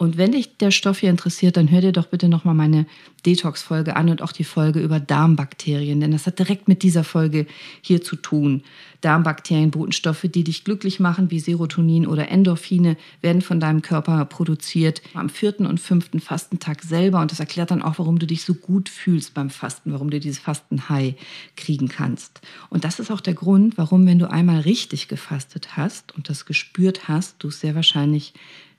[0.01, 2.87] Und wenn dich der Stoff hier interessiert, dann hör dir doch bitte nochmal meine
[3.23, 7.45] Detox-Folge an und auch die Folge über Darmbakterien, denn das hat direkt mit dieser Folge
[7.81, 8.63] hier zu tun.
[9.01, 15.03] Darmbakterien, Botenstoffe, die dich glücklich machen, wie Serotonin oder Endorphine, werden von deinem Körper produziert
[15.13, 17.21] am vierten und fünften Fastentag selber.
[17.21, 20.19] Und das erklärt dann auch, warum du dich so gut fühlst beim Fasten, warum du
[20.19, 21.13] dieses Fasten-High
[21.55, 22.41] kriegen kannst.
[22.71, 26.45] Und das ist auch der Grund, warum, wenn du einmal richtig gefastet hast und das
[26.45, 28.33] gespürt hast, du es sehr wahrscheinlich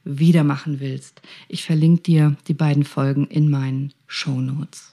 [0.05, 1.23] wieder machen willst.
[1.49, 4.91] Ich verlinke dir die beiden Folgen in meinen Show Notes.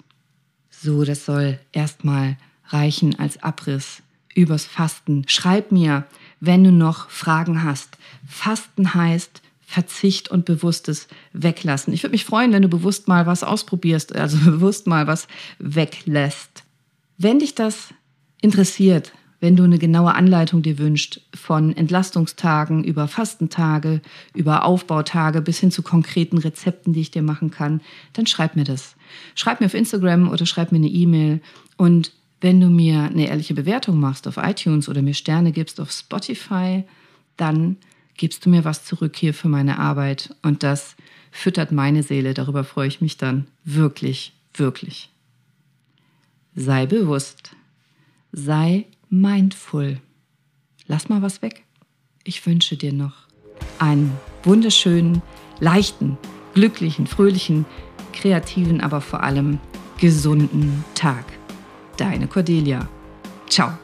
[0.70, 2.38] So, das soll erstmal
[2.68, 4.02] reichen als Abriss
[4.36, 5.26] übers Fasten.
[5.28, 6.06] Schreib mir,
[6.40, 7.98] wenn du noch Fragen hast.
[8.28, 11.94] Fasten heißt Verzicht und bewusstes Weglassen.
[11.94, 15.28] Ich würde mich freuen, wenn du bewusst mal was ausprobierst, also bewusst mal was
[15.60, 16.64] weglässt.
[17.18, 17.94] Wenn dich das
[18.42, 24.02] interessiert, wenn du eine genaue Anleitung dir wünschst, von Entlastungstagen über Fastentage,
[24.34, 27.82] über Aufbautage bis hin zu konkreten Rezepten, die ich dir machen kann,
[28.14, 28.96] dann schreib mir das.
[29.36, 31.42] Schreib mir auf Instagram oder schreib mir eine E-Mail.
[31.78, 32.12] Und
[32.42, 36.84] wenn du mir eine ehrliche Bewertung machst auf iTunes oder mir Sterne gibst auf Spotify,
[37.38, 37.78] dann
[38.18, 40.36] gibst du mir was zurück hier für meine Arbeit.
[40.42, 40.96] Und das
[41.32, 42.34] füttert meine Seele.
[42.34, 45.10] Darüber freue ich mich dann wirklich, wirklich.
[46.56, 47.56] Sei bewusst.
[48.32, 50.00] Sei mindful.
[50.88, 51.64] Lass mal was weg.
[52.24, 53.14] Ich wünsche dir noch
[53.80, 55.22] einen wunderschönen,
[55.60, 56.18] leichten,
[56.54, 57.66] glücklichen, fröhlichen,
[58.14, 59.60] kreativen, aber vor allem
[59.98, 61.26] gesunden Tag.
[61.98, 62.88] Deine Cordelia.
[63.48, 63.78] Ciao.